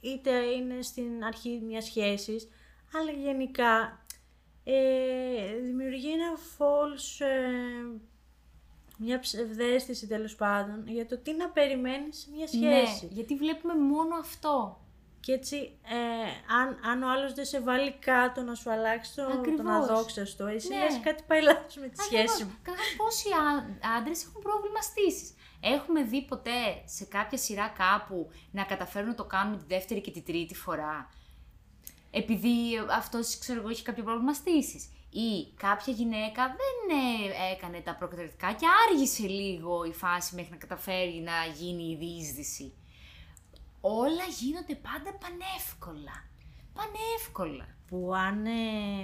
είτε 0.00 0.30
είναι 0.30 0.82
στην 0.82 1.24
αρχή 1.24 1.60
μιας 1.66 1.84
σχέσης, 1.84 2.48
αλλά 2.94 3.10
γενικά 3.10 3.99
ε, 4.74 5.61
δημιουργεί 5.62 6.12
ένα 6.12 6.33
false, 6.59 7.24
ε, 7.26 8.00
μια 8.98 9.18
ψευδέστηση 9.18 10.06
τέλος 10.06 10.35
πάντων 10.35 10.85
για 10.87 11.06
το 11.06 11.18
τι 11.18 11.33
να 11.35 11.48
περιμένεις 11.48 12.18
σε 12.18 12.28
μια 12.37 12.46
σχέση. 12.46 13.04
Ναι, 13.06 13.12
γιατί 13.12 13.35
βλέπουμε 13.37 13.74
μόνο 13.74 14.14
αυτό. 14.20 14.80
Και 15.20 15.33
έτσι, 15.33 15.56
ε, 15.85 16.54
αν, 16.61 16.78
αν 16.90 17.02
ο 17.02 17.11
άλλος 17.11 17.35
δεν 17.35 17.44
σε 17.44 17.61
βάλει 17.61 17.92
κάτω 17.92 18.42
να 18.42 18.54
σου 18.54 18.70
αλλάξει 18.70 19.14
το, 19.14 19.22
τον 19.26 19.38
Ακριβώς. 19.38 19.66
αδόξαστο, 19.90 20.46
εσύ 20.46 20.68
Ναι. 20.68 20.78
λες 20.78 21.00
κάτι 21.02 21.22
πάει 21.26 21.42
λάθος 21.42 21.76
με 21.76 21.88
τη 21.88 22.02
σχέση 22.02 22.44
μου. 22.44 22.52
Καταρχάς, 22.62 22.94
πόσοι 22.96 23.28
άντρες 23.98 24.24
έχουν 24.24 24.42
πρόβλημα 24.42 24.80
στήσεις. 24.80 25.35
Έχουμε 25.61 26.02
δει 26.02 26.22
ποτέ 26.24 26.83
σε 26.85 27.04
κάποια 27.04 27.38
σειρά 27.38 27.68
κάπου 27.68 28.30
να 28.50 28.64
καταφέρουν 28.64 29.09
να 29.09 29.14
το 29.14 29.24
κάνουν 29.24 29.59
τη 29.59 29.64
δεύτερη 29.74 30.00
και 30.00 30.11
τη 30.11 30.22
τρίτη 30.22 30.54
φορά; 30.54 31.09
Επειδή 32.11 32.79
αυτός, 32.90 33.38
ξέρω 33.38 33.61
εγώ, 33.61 33.68
έχει 33.68 33.83
κάποιο 33.83 34.05
πρόβλημα 34.05 34.33
στήσεις. 34.33 34.88
Ή 35.11 35.53
κάποια 35.57 35.92
γυναίκα 35.92 36.46
δεν 36.46 36.99
ε, 36.99 37.53
έκανε 37.53 37.81
τα 37.81 37.94
προκαταρκτικά 37.94 38.53
και 38.53 38.66
άργησε 38.88 39.27
λίγο 39.27 39.85
η 39.85 39.92
φάση 39.92 40.35
μέχρι 40.35 40.51
να 40.51 40.57
καταφέρει 40.57 41.20
να 41.25 41.53
γίνει 41.59 41.83
η 41.83 41.96
διείσδυση. 41.96 42.73
Όλα 43.81 44.25
γίνονται 44.40 44.75
πάντα 44.75 45.18
πανεύκολα. 45.18 46.25
Πανεύκολα. 46.73 47.68
Που 47.87 48.14
αν 48.14 48.46
ε, 48.46 49.03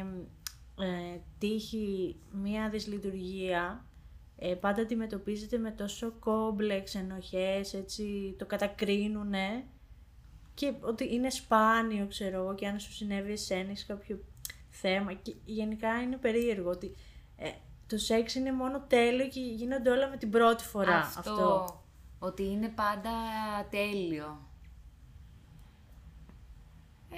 ε, 0.85 1.21
τύχει 1.38 2.16
μία 2.33 2.69
δυσλειτουργία, 2.69 3.85
ε, 4.38 4.55
πάντα 4.55 4.83
αντιμετωπίζεται 4.83 5.59
με 5.59 5.71
τόσο 5.71 6.12
κόμπλεξ, 6.19 6.95
ενοχές, 6.95 7.75
έτσι, 7.75 8.35
το 8.38 8.47
κατακρίνουνε 8.47 9.64
και 10.57 10.73
ότι 10.81 11.14
είναι 11.14 11.31
σπάνιο, 11.31 12.07
ξέρω 12.07 12.42
εγώ, 12.42 12.55
και 12.55 12.66
αν 12.66 12.79
σου 12.79 12.92
συνέβη 12.92 13.33
εσένα 13.33 13.71
έχεις 13.71 13.87
κάποιο 13.87 14.19
θέμα 14.69 15.12
και 15.12 15.35
γενικά 15.45 16.03
είναι 16.03 16.16
περίεργο 16.16 16.71
ότι 16.71 16.97
ε, 17.37 17.51
το 17.87 17.99
σεξ 17.99 18.35
είναι 18.35 18.53
μόνο 18.53 18.81
τέλειο 18.81 19.29
και 19.29 19.40
γίνονται 19.40 19.90
όλα 19.90 20.09
με 20.09 20.16
την 20.16 20.31
πρώτη 20.31 20.64
φορά 20.64 20.99
αυτό. 20.99 21.66
Ότι 22.19 22.42
είναι 22.42 22.69
πάντα 22.69 23.11
τέλειο. 23.71 24.38
Ε, 27.11 27.16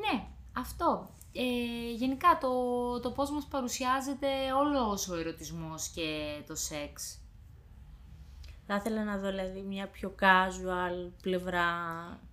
ναι, 0.00 0.26
αυτό. 0.52 1.10
Ε, 1.32 1.92
γενικά 1.92 2.38
το, 2.40 3.00
το 3.00 3.10
πώς 3.10 3.30
μας 3.30 3.44
παρουσιάζεται 3.44 4.28
όλος 4.58 5.08
ο 5.08 5.16
ερωτισμός 5.16 5.88
και 5.88 6.40
το 6.46 6.54
σεξ. 6.54 7.20
Θα 8.66 8.74
ήθελα 8.74 9.04
να 9.04 9.18
δω 9.18 9.28
δηλαδή 9.28 9.60
μια 9.60 9.88
πιο 9.88 10.14
casual 10.20 11.10
πλευρά 11.22 11.66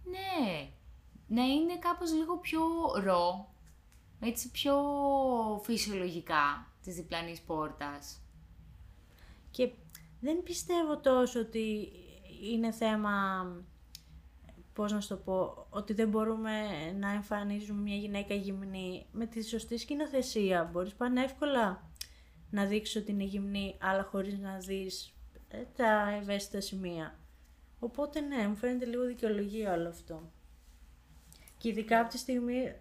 Ναι, 0.09 0.69
να 1.27 1.43
είναι 1.43 1.77
κάπως 1.77 2.13
λίγο 2.13 2.37
πιο 2.37 2.61
ρο, 3.03 3.53
έτσι 4.19 4.51
πιο 4.51 4.75
φυσιολογικά 5.63 6.71
της 6.83 6.95
διπλανής 6.95 7.41
πόρτας. 7.41 8.21
Και 9.51 9.71
δεν 10.19 10.43
πιστεύω 10.43 10.97
τόσο 10.99 11.39
ότι 11.39 11.91
είναι 12.51 12.71
θέμα, 12.71 13.45
πώς 14.73 14.91
να 14.91 15.01
σου 15.01 15.07
το 15.07 15.15
πω, 15.17 15.67
ότι 15.69 15.93
δεν 15.93 16.09
μπορούμε 16.09 16.51
να 16.99 17.11
εμφανίζουμε 17.11 17.81
μια 17.81 17.95
γυναίκα 17.95 18.33
γυμνή 18.33 19.05
με 19.11 19.25
τη 19.25 19.43
σωστή 19.43 19.77
σκηνοθεσία. 19.77 20.69
Μπορείς 20.71 20.93
πανεύκολα 20.93 21.89
να 22.49 22.65
δείξεις 22.65 23.01
ότι 23.01 23.11
είναι 23.11 23.23
γυμνή, 23.23 23.77
αλλά 23.81 24.03
χωρίς 24.03 24.39
να 24.39 24.57
δεις 24.57 25.13
ε, 25.47 25.63
τα 25.75 26.09
ευαίσθητα 26.21 26.61
σημεία. 26.61 27.19
Οπότε 27.79 28.19
ναι, 28.19 28.47
μου 28.47 28.55
φαίνεται 28.55 28.85
λίγο 28.85 29.05
δικαιολογία 29.05 29.73
όλο 29.73 29.89
αυτό. 29.89 30.31
Και 31.57 31.69
ειδικά 31.69 31.99
από 31.99 32.09
τη 32.09 32.17
στιγμή 32.17 32.73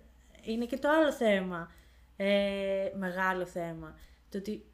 είναι 0.42 0.64
και 0.66 0.78
το 0.78 0.88
άλλο 0.90 1.12
θέμα, 1.12 1.70
ε, 2.16 2.92
μεγάλο 2.96 3.46
θέμα. 3.46 3.98
Το 4.30 4.38
ότι 4.38 4.64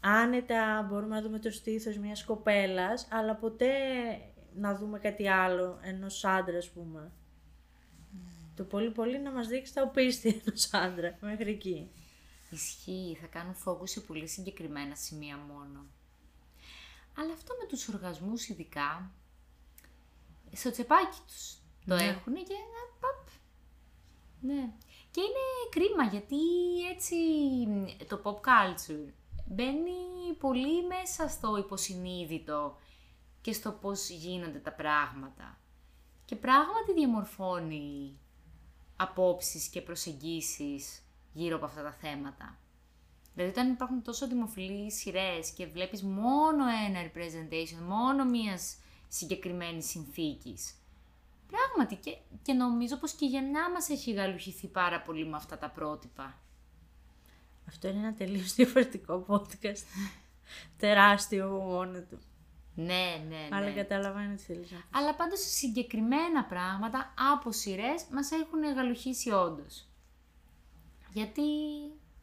άνετα 0.00 0.86
μπορούμε 0.88 1.14
να 1.14 1.22
δούμε 1.22 1.38
το 1.38 1.50
στήθος 1.50 1.98
μιας 1.98 2.24
κοπέλας, 2.24 3.08
αλλά 3.10 3.34
ποτέ 3.34 3.72
να 4.54 4.74
δούμε 4.74 4.98
κάτι 4.98 5.28
άλλο 5.28 5.78
ενός 5.82 6.24
άντρα, 6.24 6.56
ας 6.56 6.70
πούμε. 6.70 7.12
Το 8.56 8.64
πολύ 8.64 8.90
πολύ 8.90 9.18
να 9.20 9.30
μας 9.30 9.46
δείξει 9.48 9.74
τα 9.74 9.82
οπίστη 9.82 10.42
ενός 10.44 10.72
άντρα, 10.72 11.16
μέχρι 11.20 11.50
εκεί. 11.50 11.90
Ισχύει, 12.50 13.18
θα 13.20 13.26
κάνουν 13.26 13.56
focus 13.64 13.88
σε 13.88 14.00
πολύ 14.00 14.28
συγκεκριμένα 14.28 14.94
σημεία 14.94 15.36
μόνο. 15.36 15.86
Αλλά 17.18 17.32
αυτό 17.32 17.54
με 17.60 17.66
τους 17.66 17.88
οργασμούς 17.88 18.48
ειδικά, 18.48 19.10
στο 20.52 20.70
τσεπάκι 20.70 21.18
τους 21.26 21.58
το 21.86 21.94
Ναι. 21.94 22.02
έχουν 22.04 22.34
και 22.34 22.54
να 22.74 22.98
παπ. 23.00 23.28
Ναι. 24.40 24.70
Και 25.10 25.20
είναι 25.20 25.68
κρίμα 25.70 26.04
γιατί 26.04 26.36
έτσι 26.94 27.16
το 28.08 28.20
pop 28.24 28.34
culture 28.34 29.12
μπαίνει 29.46 30.34
πολύ 30.38 30.86
μέσα 30.86 31.28
στο 31.28 31.56
υποσυνείδητο 31.56 32.76
και 33.40 33.52
στο 33.52 33.70
πώς 33.72 34.08
γίνονται 34.08 34.58
τα 34.58 34.72
πράγματα. 34.72 35.58
Και 36.24 36.36
πράγματι 36.36 36.92
διαμορφώνει 36.94 38.18
απόψεις 38.96 39.68
και 39.68 39.80
προσεγγίσεις 39.80 41.02
γύρω 41.32 41.56
από 41.56 41.64
αυτά 41.64 41.82
τα 41.82 41.92
θέματα. 41.92 42.58
Δηλαδή 43.34 43.52
όταν 43.52 43.72
υπάρχουν 43.72 44.02
τόσο 44.02 44.28
δημοφιλείς 44.28 44.94
σειρές 44.94 45.50
και 45.50 45.66
βλέπεις 45.66 46.02
μόνο 46.02 46.64
ένα 46.86 47.10
representation, 47.10 47.82
μόνο 47.88 48.24
μίας 48.24 48.76
συγκεκριμένης 49.08 49.88
συνθήκης. 49.88 50.72
Πράγματι 51.46 51.96
και, 51.96 52.16
και 52.42 52.52
νομίζω 52.52 52.96
πως 52.96 53.12
και 53.12 53.24
η 53.24 53.28
γενιά 53.28 53.70
μας 53.70 53.88
έχει 53.88 54.12
γαλουχηθεί 54.12 54.66
πάρα 54.66 55.00
πολύ 55.00 55.26
με 55.26 55.36
αυτά 55.36 55.58
τα 55.58 55.70
πρότυπα. 55.70 56.38
Αυτό 57.68 57.88
είναι 57.88 57.98
ένα 57.98 58.14
τελείως 58.14 58.54
διαφορετικό 58.54 59.24
podcast. 59.28 59.84
Τεράστιο 60.76 61.46
από 61.46 61.64
μόνο 61.64 62.00
του. 62.00 62.18
Ναι, 62.74 63.22
ναι, 63.28 63.36
ναι. 63.36 63.56
Αλλά 63.56 63.70
καταλαβαίνω 63.70 64.34
τι 64.34 64.42
θέλεις 64.42 64.70
να 64.70 64.76
πεις. 64.76 64.86
Αλλά 64.92 65.14
πάντως 65.14 65.40
συγκεκριμένα 65.40 66.44
πράγματα 66.44 67.14
από 67.32 67.52
σειρές 67.52 68.04
μας 68.12 68.30
έχουν 68.30 68.74
γαλουχίσει 68.74 69.30
όντως. 69.30 69.88
Γιατί 71.12 71.42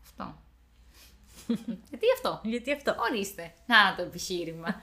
αυτό. 0.04 0.36
Γιατί 1.90 2.06
αυτό. 2.14 2.42
Γιατί 2.44 2.72
αυτό. 2.72 2.96
Ορίστε. 3.00 3.54
Να 3.66 3.96
το 3.96 4.02
επιχείρημα. 4.02 4.82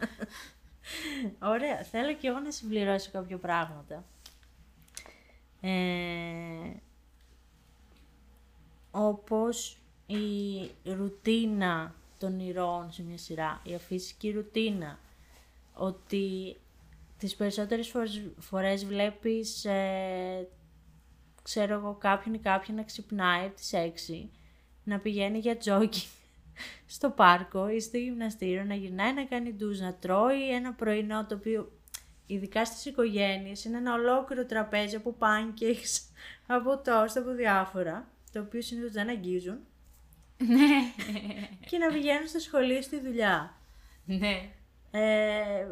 Ωραία, 1.43 1.83
θέλω 1.83 2.15
και 2.15 2.29
εγώ 2.29 2.39
να 2.39 2.51
συμπληρώσω 2.51 3.11
κάποια 3.11 3.39
πράγματα. 3.39 4.05
Ε, 5.61 6.73
όπως 8.91 9.79
η 10.07 10.71
ρουτίνα 10.85 11.95
των 12.19 12.41
ηρώων 12.41 12.93
σε 12.93 13.03
μια 13.03 13.19
σειρά, 13.19 13.61
η 13.65 13.75
αφυσική 13.75 14.31
ρουτίνα, 14.31 14.99
ότι 15.75 16.57
τις 17.19 17.37
περισσότερες 17.37 17.89
φορές, 17.89 18.23
φορές 18.39 18.85
βλέπεις, 18.85 19.65
ε, 19.65 20.49
ξέρω 21.43 21.75
εγώ, 21.75 21.95
κάποιον 21.95 22.35
ή 22.35 22.39
κάποιον 22.39 22.77
να 22.77 22.83
ξυπνάει 22.83 23.47
από 23.47 23.55
τις 23.55 23.73
6, 23.73 24.31
να 24.85 24.99
πηγαίνει 24.99 25.39
για 25.39 25.57
τζόκινγκ 25.57 26.22
στο 26.87 27.11
πάρκο 27.11 27.69
ή 27.69 27.81
στο 27.81 27.97
γυμναστήριο, 27.97 28.65
να 28.65 28.75
γυρνάει 28.75 29.13
να 29.13 29.25
κάνει 29.25 29.53
ντουζ, 29.53 29.81
να 29.81 29.95
τρώει 29.95 30.55
ένα 30.55 30.73
πρωινό 30.73 31.27
το 31.27 31.35
οποίο 31.35 31.73
ειδικά 32.27 32.65
στις 32.65 32.85
οικογένειες 32.85 33.65
είναι 33.65 33.77
ένα 33.77 33.95
ολόκληρο 33.95 34.47
τραπέζι 34.47 34.97
από 34.97 35.17
pancakes, 35.19 36.01
από 36.57 36.79
τόστα, 36.79 37.21
από 37.21 37.31
διάφορα, 37.31 38.09
το 38.33 38.41
οποίο 38.41 38.63
συνήθως 38.63 38.93
δεν 38.93 39.09
αγγίζουν 39.09 39.59
ναι. 40.37 40.93
και 41.69 41.79
να 41.79 41.93
πηγαίνουν 41.93 42.29
στο 42.29 42.39
σχολείο 42.39 42.83
στη 42.83 43.01
δουλειά. 43.01 43.57
ναι. 44.05 44.51
Ε, 44.95 45.67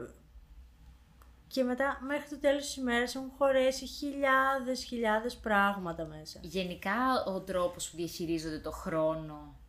και 1.46 1.62
μετά 1.62 2.00
μέχρι 2.06 2.28
το 2.28 2.38
τέλος 2.38 2.64
της 2.64 2.76
ημέρας 2.76 3.14
έχουν 3.14 3.30
χωρέσει 3.38 3.86
χιλιάδες 3.86 4.84
χιλιάδες 4.84 5.36
πράγματα 5.36 6.04
μέσα. 6.04 6.38
Γενικά 6.42 7.24
ο 7.26 7.40
τρόπος 7.40 7.90
που 7.90 7.96
διαχειρίζονται 7.96 8.58
το 8.58 8.70
χρόνο 8.70 9.59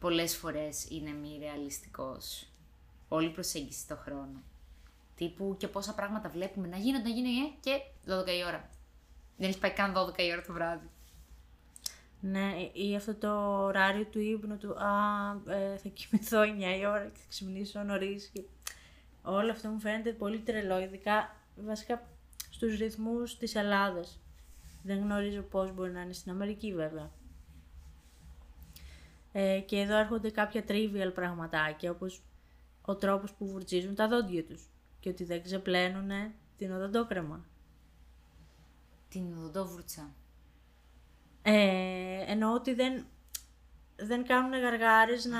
πολλές 0.00 0.36
φορές 0.36 0.86
είναι 0.90 1.10
μη 1.10 1.38
ρεαλιστικός. 1.40 2.46
Όλη 3.08 3.26
η 3.26 3.30
προσέγγιση 3.30 3.80
στο 3.80 3.96
χρόνο. 3.96 4.42
Τύπου 5.16 5.54
και 5.58 5.68
πόσα 5.68 5.94
πράγματα 5.94 6.28
βλέπουμε 6.28 6.68
να 6.68 6.76
γίνονται, 6.76 7.08
να 7.08 7.14
γίνονται 7.14 7.54
και 7.60 7.80
12 8.06 8.38
η 8.38 8.44
ώρα. 8.46 8.68
Δεν 9.36 9.48
έχει 9.48 9.58
πάει 9.58 9.70
καν 9.70 9.94
12 9.94 10.18
η 10.18 10.32
ώρα 10.32 10.42
το 10.42 10.52
βράδυ. 10.52 10.88
Ναι, 12.20 12.52
ή 12.72 12.96
αυτό 12.96 13.14
το 13.14 13.62
ωράριο 13.64 14.04
του 14.04 14.20
ύπνου 14.20 14.58
του, 14.58 14.74
α, 14.74 15.52
ε, 15.54 15.76
θα 15.76 15.88
κοιμηθώ 15.88 16.40
9 16.40 16.78
η 16.80 16.86
ώρα 16.86 17.04
και 17.04 17.18
θα 17.18 17.26
ξυπνήσω 17.28 17.82
νωρίς. 17.82 18.30
Και... 18.32 18.42
Όλο 19.22 19.50
αυτό 19.50 19.68
μου 19.68 19.80
φαίνεται 19.80 20.12
πολύ 20.12 20.38
τρελό, 20.38 20.80
ειδικά 20.80 21.36
βασικά 21.56 22.02
στους 22.50 22.78
ρυθμούς 22.78 23.38
της 23.38 23.54
Ελλάδας. 23.54 24.18
Δεν 24.82 24.98
γνωρίζω 24.98 25.42
πώς 25.42 25.74
μπορεί 25.74 25.90
να 25.90 26.00
είναι 26.00 26.12
στην 26.12 26.30
Αμερική 26.30 26.74
βέβαια. 26.74 27.10
Ε, 29.32 29.60
και 29.60 29.78
εδώ 29.78 29.96
έρχονται 29.96 30.30
κάποια 30.30 30.64
trivial 30.68 31.10
πραγματάκια, 31.14 31.90
όπως 31.90 32.22
ο 32.82 32.96
τρόπος 32.96 33.32
που 33.32 33.46
βουρτζίζουν 33.46 33.94
τα 33.94 34.08
δόντια 34.08 34.44
τους 34.44 34.68
και 35.00 35.08
ότι 35.08 35.24
δεν 35.24 35.42
ξεπλένουν 35.42 36.10
την 36.56 36.72
οδοντόκρεμα. 36.72 37.44
Την 39.08 39.34
οδοντόβουρτσα. 39.38 40.10
Ε, 41.42 42.24
εννοώ 42.26 42.54
ότι 42.54 42.74
δεν, 42.74 43.06
δεν 43.96 44.26
κάνουν 44.26 44.60
γαργάρες 44.60 45.24
να... 45.24 45.38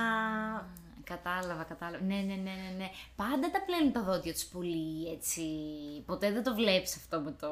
Κατάλαβα, 1.05 1.63
κατάλαβα. 1.63 2.05
Ναι, 2.05 2.15
ναι, 2.15 2.35
ναι, 2.35 2.51
ναι, 2.51 2.75
ναι. 2.77 2.91
Πάντα 3.17 3.51
τα 3.51 3.63
πλένουν 3.63 3.93
τα 3.93 4.03
δόντια 4.03 4.33
τους 4.33 4.45
πολύ, 4.45 5.13
έτσι. 5.13 5.43
Ποτέ 6.07 6.33
δεν 6.33 6.43
το 6.43 6.55
βλέπεις 6.55 6.97
αυτό 6.97 7.21
με 7.21 7.31
το... 7.33 7.49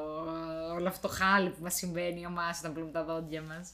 όλο 0.73 0.87
αυτό 0.87 1.07
το 1.07 1.13
χάλι 1.13 1.49
που 1.49 1.63
μας 1.63 1.73
συμβαίνει 1.75 2.21
εμάς 2.21 2.59
όταν 2.59 2.73
πλένουν 2.73 2.91
τα 2.91 3.03
δόντια 3.03 3.41
μας. 3.41 3.73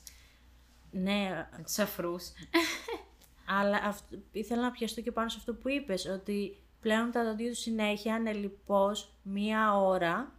Ναι, 1.02 1.48
Με 1.58 1.64
τους 1.64 1.80
αφρούς. 1.80 2.32
αλλά 3.60 3.78
αυτό, 3.84 4.18
ήθελα 4.32 4.62
να 4.62 4.72
πιαστώ 4.72 5.02
και 5.02 5.12
πάνω 5.12 5.30
σε 5.30 5.38
αυτό 5.40 5.54
που 5.54 5.70
είπες, 5.70 6.06
ότι 6.06 6.58
πλέον 6.80 7.12
τα 7.12 7.24
δόντια 7.24 7.50
τους 7.50 7.60
συνέχεια 7.60 8.16
ανελιπώς 8.16 9.14
μία 9.24 9.78
ώρα 9.78 10.32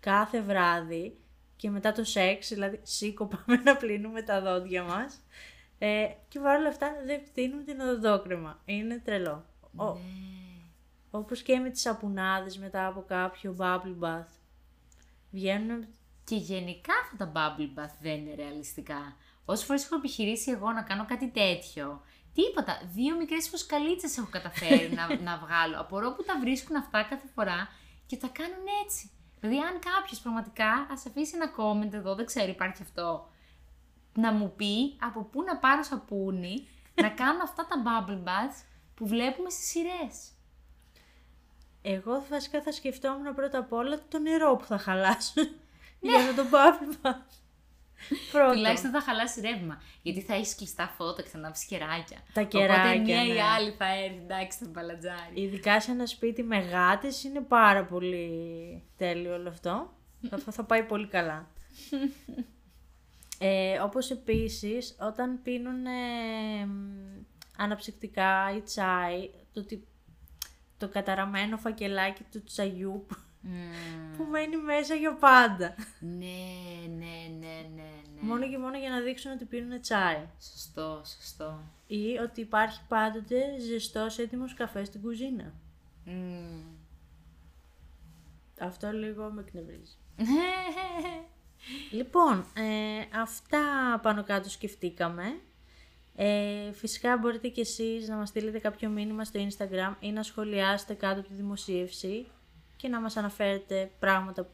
κάθε 0.00 0.40
βράδυ 0.40 1.18
και 1.56 1.70
μετά 1.70 1.92
το 1.92 2.04
σεξ, 2.04 2.48
δηλαδή 2.48 2.80
σήκω 2.82 3.26
πάμε 3.46 3.60
να 3.62 3.76
πλύνουμε 3.76 4.22
τα 4.22 4.40
δόντια 4.40 4.82
μας 4.82 5.20
ε, 5.78 6.06
και 6.28 6.38
παρόλα 6.40 6.68
αυτά 6.68 6.92
δεν 7.04 7.20
φτύνουν 7.24 7.64
την 7.64 7.80
οδοντόκρεμα. 7.80 8.60
Είναι 8.64 8.98
τρελό. 9.04 9.44
Ο, 9.76 9.84
Ναι. 9.84 10.00
όπως 11.10 11.42
και 11.42 11.58
με 11.58 11.70
τις 11.70 11.80
σαπουνάδες 11.80 12.58
μετά 12.58 12.86
από 12.86 13.04
κάποιο 13.08 13.56
bubble 13.58 13.98
bath. 14.00 14.28
Βγαίνουν 15.30 15.86
Και 16.24 16.36
γενικά 16.36 16.92
αυτά 17.02 17.16
τα 17.16 17.32
bubble 17.34 17.78
bath 17.80 17.94
δεν 18.00 18.16
είναι 18.16 18.34
ρεαλιστικά. 18.34 19.16
Όσε 19.50 19.64
φορές 19.64 19.84
έχω 19.84 19.94
επιχειρήσει 19.94 20.50
εγώ 20.50 20.72
να 20.72 20.82
κάνω 20.82 21.04
κάτι 21.04 21.28
τέτοιο, 21.28 22.02
τίποτα. 22.34 22.80
Δύο 22.94 23.16
μικρές 23.16 23.48
φωσκαλίτσε 23.48 24.20
έχω 24.20 24.28
καταφέρει 24.30 24.92
να, 24.94 25.06
να 25.30 25.38
βγάλω. 25.38 25.80
Απορώ 25.80 26.12
που 26.12 26.24
τα 26.24 26.38
βρίσκουν 26.40 26.76
αυτά 26.76 27.02
κάθε 27.02 27.28
φορά 27.34 27.68
και 28.06 28.16
τα 28.16 28.28
κάνουν 28.28 28.66
έτσι. 28.84 29.10
Δηλαδή, 29.40 29.58
αν 29.58 29.78
κάποιος 29.78 30.20
πραγματικά 30.20 30.86
ας 30.90 31.06
αφήσει 31.06 31.32
ένα 31.34 31.50
comment 31.56 31.92
εδώ, 31.92 32.14
δεν 32.14 32.26
ξέρω, 32.26 32.48
υπάρχει 32.50 32.82
αυτό, 32.82 33.28
να 34.14 34.32
μου 34.32 34.52
πει 34.56 34.96
από 35.00 35.24
πού 35.24 35.42
να 35.42 35.56
πάρω 35.56 35.82
σαπούνι 35.82 36.68
να 37.02 37.08
κάνω 37.08 37.42
αυτά 37.42 37.66
τα 37.66 37.76
bubble 37.86 38.28
baths 38.28 38.64
που 38.94 39.06
βλέπουμε 39.06 39.50
στις 39.50 39.68
σειρές. 39.68 40.32
Εγώ 41.82 42.24
βασικά 42.30 42.62
θα 42.62 42.72
σκεφτόμουν 42.72 43.34
πρώτα 43.34 43.58
απ' 43.58 43.72
όλα 43.72 43.98
το 44.08 44.18
νερό 44.18 44.56
που 44.56 44.64
θα 44.64 44.78
χαλάσω 44.78 45.42
για 46.00 46.18
να 46.18 46.34
το 46.34 46.42
bubble 46.52 47.06
bath. 47.06 47.47
Πρώτο. 48.32 48.52
Τουλάχιστον 48.52 48.90
θα 48.90 49.00
χαλάσει 49.00 49.40
ρεύμα. 49.40 49.82
Γιατί 50.02 50.20
θα 50.20 50.34
έχεις 50.34 50.54
κλειστά 50.54 50.88
φώτα 50.96 51.22
και 51.22 51.28
θα 51.28 51.38
ανάψει 51.38 51.66
κεράκια. 51.66 52.18
Τα 52.32 52.40
Οπότε 52.40 52.58
κεράκια, 52.58 53.00
μία 53.02 53.24
ή 53.24 53.32
ναι. 53.32 53.42
άλλη 53.42 53.70
θα 53.70 53.86
έρθει, 53.94 54.16
εντάξει, 54.24 54.58
θα 54.58 54.66
μπαλατζάρει. 54.70 55.32
Ειδικά 55.34 55.80
σε 55.80 55.90
ένα 55.90 56.06
σπίτι 56.06 56.42
με 56.42 56.58
γάτες 56.58 57.24
είναι 57.24 57.40
πάρα 57.40 57.84
πολύ 57.84 58.82
τέλειο 58.96 59.34
όλο 59.34 59.48
αυτό. 59.48 59.92
θα, 60.44 60.52
θα 60.52 60.64
πάει 60.64 60.82
πολύ 60.82 61.06
καλά. 61.06 61.48
ε, 63.38 63.78
όπως 63.78 64.10
επίσης, 64.10 64.96
όταν 65.00 65.42
πίνουν 65.42 65.86
ε, 65.86 66.66
μ, 66.66 67.24
αναψυκτικά 67.56 68.54
ή 68.56 68.60
τσάι, 68.60 69.30
το, 69.52 69.64
τι- 69.64 69.82
το 70.78 70.88
καταραμένο 70.88 71.56
φακελάκι 71.56 72.22
του 72.32 72.42
τσαγιού 72.44 73.04
που, 73.08 73.16
Μμμ. 73.40 74.16
που 74.16 74.24
μένει 74.24 74.56
μέσα 74.56 74.94
για 74.94 75.14
πάντα. 75.14 75.74
Ναι, 76.00 76.16
ναι, 76.18 76.96
ναι, 76.96 77.06
ναι, 77.38 77.46
ναι. 77.46 77.47
Μόνο 78.28 78.48
και 78.48 78.58
μόνο 78.58 78.78
για 78.78 78.90
να 78.90 79.00
δείξουν 79.00 79.32
ότι 79.32 79.44
πίνουν 79.44 79.80
τσάι. 79.80 80.28
Σωστό, 80.40 81.02
σωστό. 81.04 81.60
Ή 81.86 82.18
ότι 82.22 82.40
υπάρχει 82.40 82.80
πάντοτε 82.88 83.58
ζεστός 83.60 84.18
έτοιμος 84.18 84.54
καφέ 84.54 84.84
στην 84.84 85.00
κουζίνα. 85.00 85.52
Μμμ. 86.04 86.60
Αυτό 88.60 88.90
λίγο 88.90 89.30
με 89.30 89.40
εκνευρίζει. 89.40 89.96
Λοιπόν, 91.90 92.44
ε, 92.54 93.18
αυτά 93.20 93.60
πάνω 94.02 94.24
κάτω 94.24 94.48
σκεφτήκαμε. 94.48 95.40
Ε, 96.16 96.72
φυσικά 96.72 97.16
μπορείτε 97.16 97.48
και 97.48 97.60
εσείς 97.60 98.08
να 98.08 98.16
μας 98.16 98.28
στείλετε 98.28 98.58
κάποιο 98.58 98.88
μήνυμα 98.88 99.24
στο 99.24 99.40
Instagram 99.48 99.94
ή 100.00 100.12
να 100.12 100.22
σχολιάσετε 100.22 100.94
κάτω 100.94 101.20
από 101.20 101.28
τη 101.28 101.34
δημοσίευση 101.34 102.26
και 102.76 102.88
να 102.88 103.00
μας 103.00 103.16
αναφέρετε 103.16 103.90
πράγματα 103.98 104.48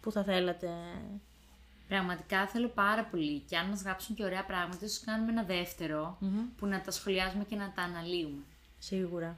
που 0.00 0.12
θα 0.12 0.24
θέλατε. 0.24 0.68
Πραγματικά 1.88 2.46
θέλω 2.46 2.68
πάρα 2.68 3.04
πολύ 3.04 3.38
και 3.38 3.56
αν 3.58 3.68
μας 3.68 3.82
γράψουν 3.82 4.14
και 4.14 4.24
ωραία 4.24 4.44
πράγματα, 4.44 4.84
ίσως 4.84 5.04
κάνουμε 5.04 5.30
ένα 5.30 5.42
δεύτερο 5.42 6.18
που 6.56 6.66
να 6.66 6.80
τα 6.80 6.90
σχολιάζουμε 6.90 7.44
και 7.44 7.56
να 7.56 7.72
τα 7.72 7.82
αναλύουμε. 7.82 8.42
Σίγουρα. 8.78 9.36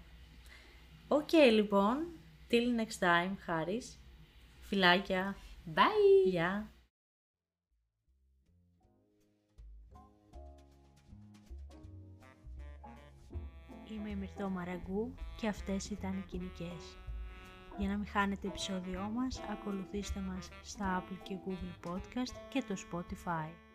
Οκ, 1.08 1.32
λοιπόν. 1.32 2.06
Till 2.50 2.80
next 2.80 3.06
time, 3.06 3.34
Χάρης. 3.44 3.98
Φιλάκια. 4.60 5.36
Bye! 5.74 6.28
Γεια. 6.28 6.70
Είμαι 13.90 14.10
η 14.10 14.14
Μυρτώ 14.14 14.48
Μαραγκού 14.48 15.14
και 15.40 15.48
αυτές 15.48 15.90
ήταν 15.90 16.18
οι 16.18 16.24
κοινικές. 16.30 16.96
Για 17.78 17.88
να 17.88 17.96
μην 17.96 18.06
χάνετε 18.06 18.46
επεισόδιό 18.46 19.10
μας, 19.14 19.40
ακολουθήστε 19.50 20.20
μας 20.20 20.48
στα 20.62 21.02
Apple 21.02 21.18
και 21.22 21.36
Google 21.46 21.90
Podcast 21.90 22.34
και 22.48 22.62
το 22.68 22.74
Spotify. 22.90 23.65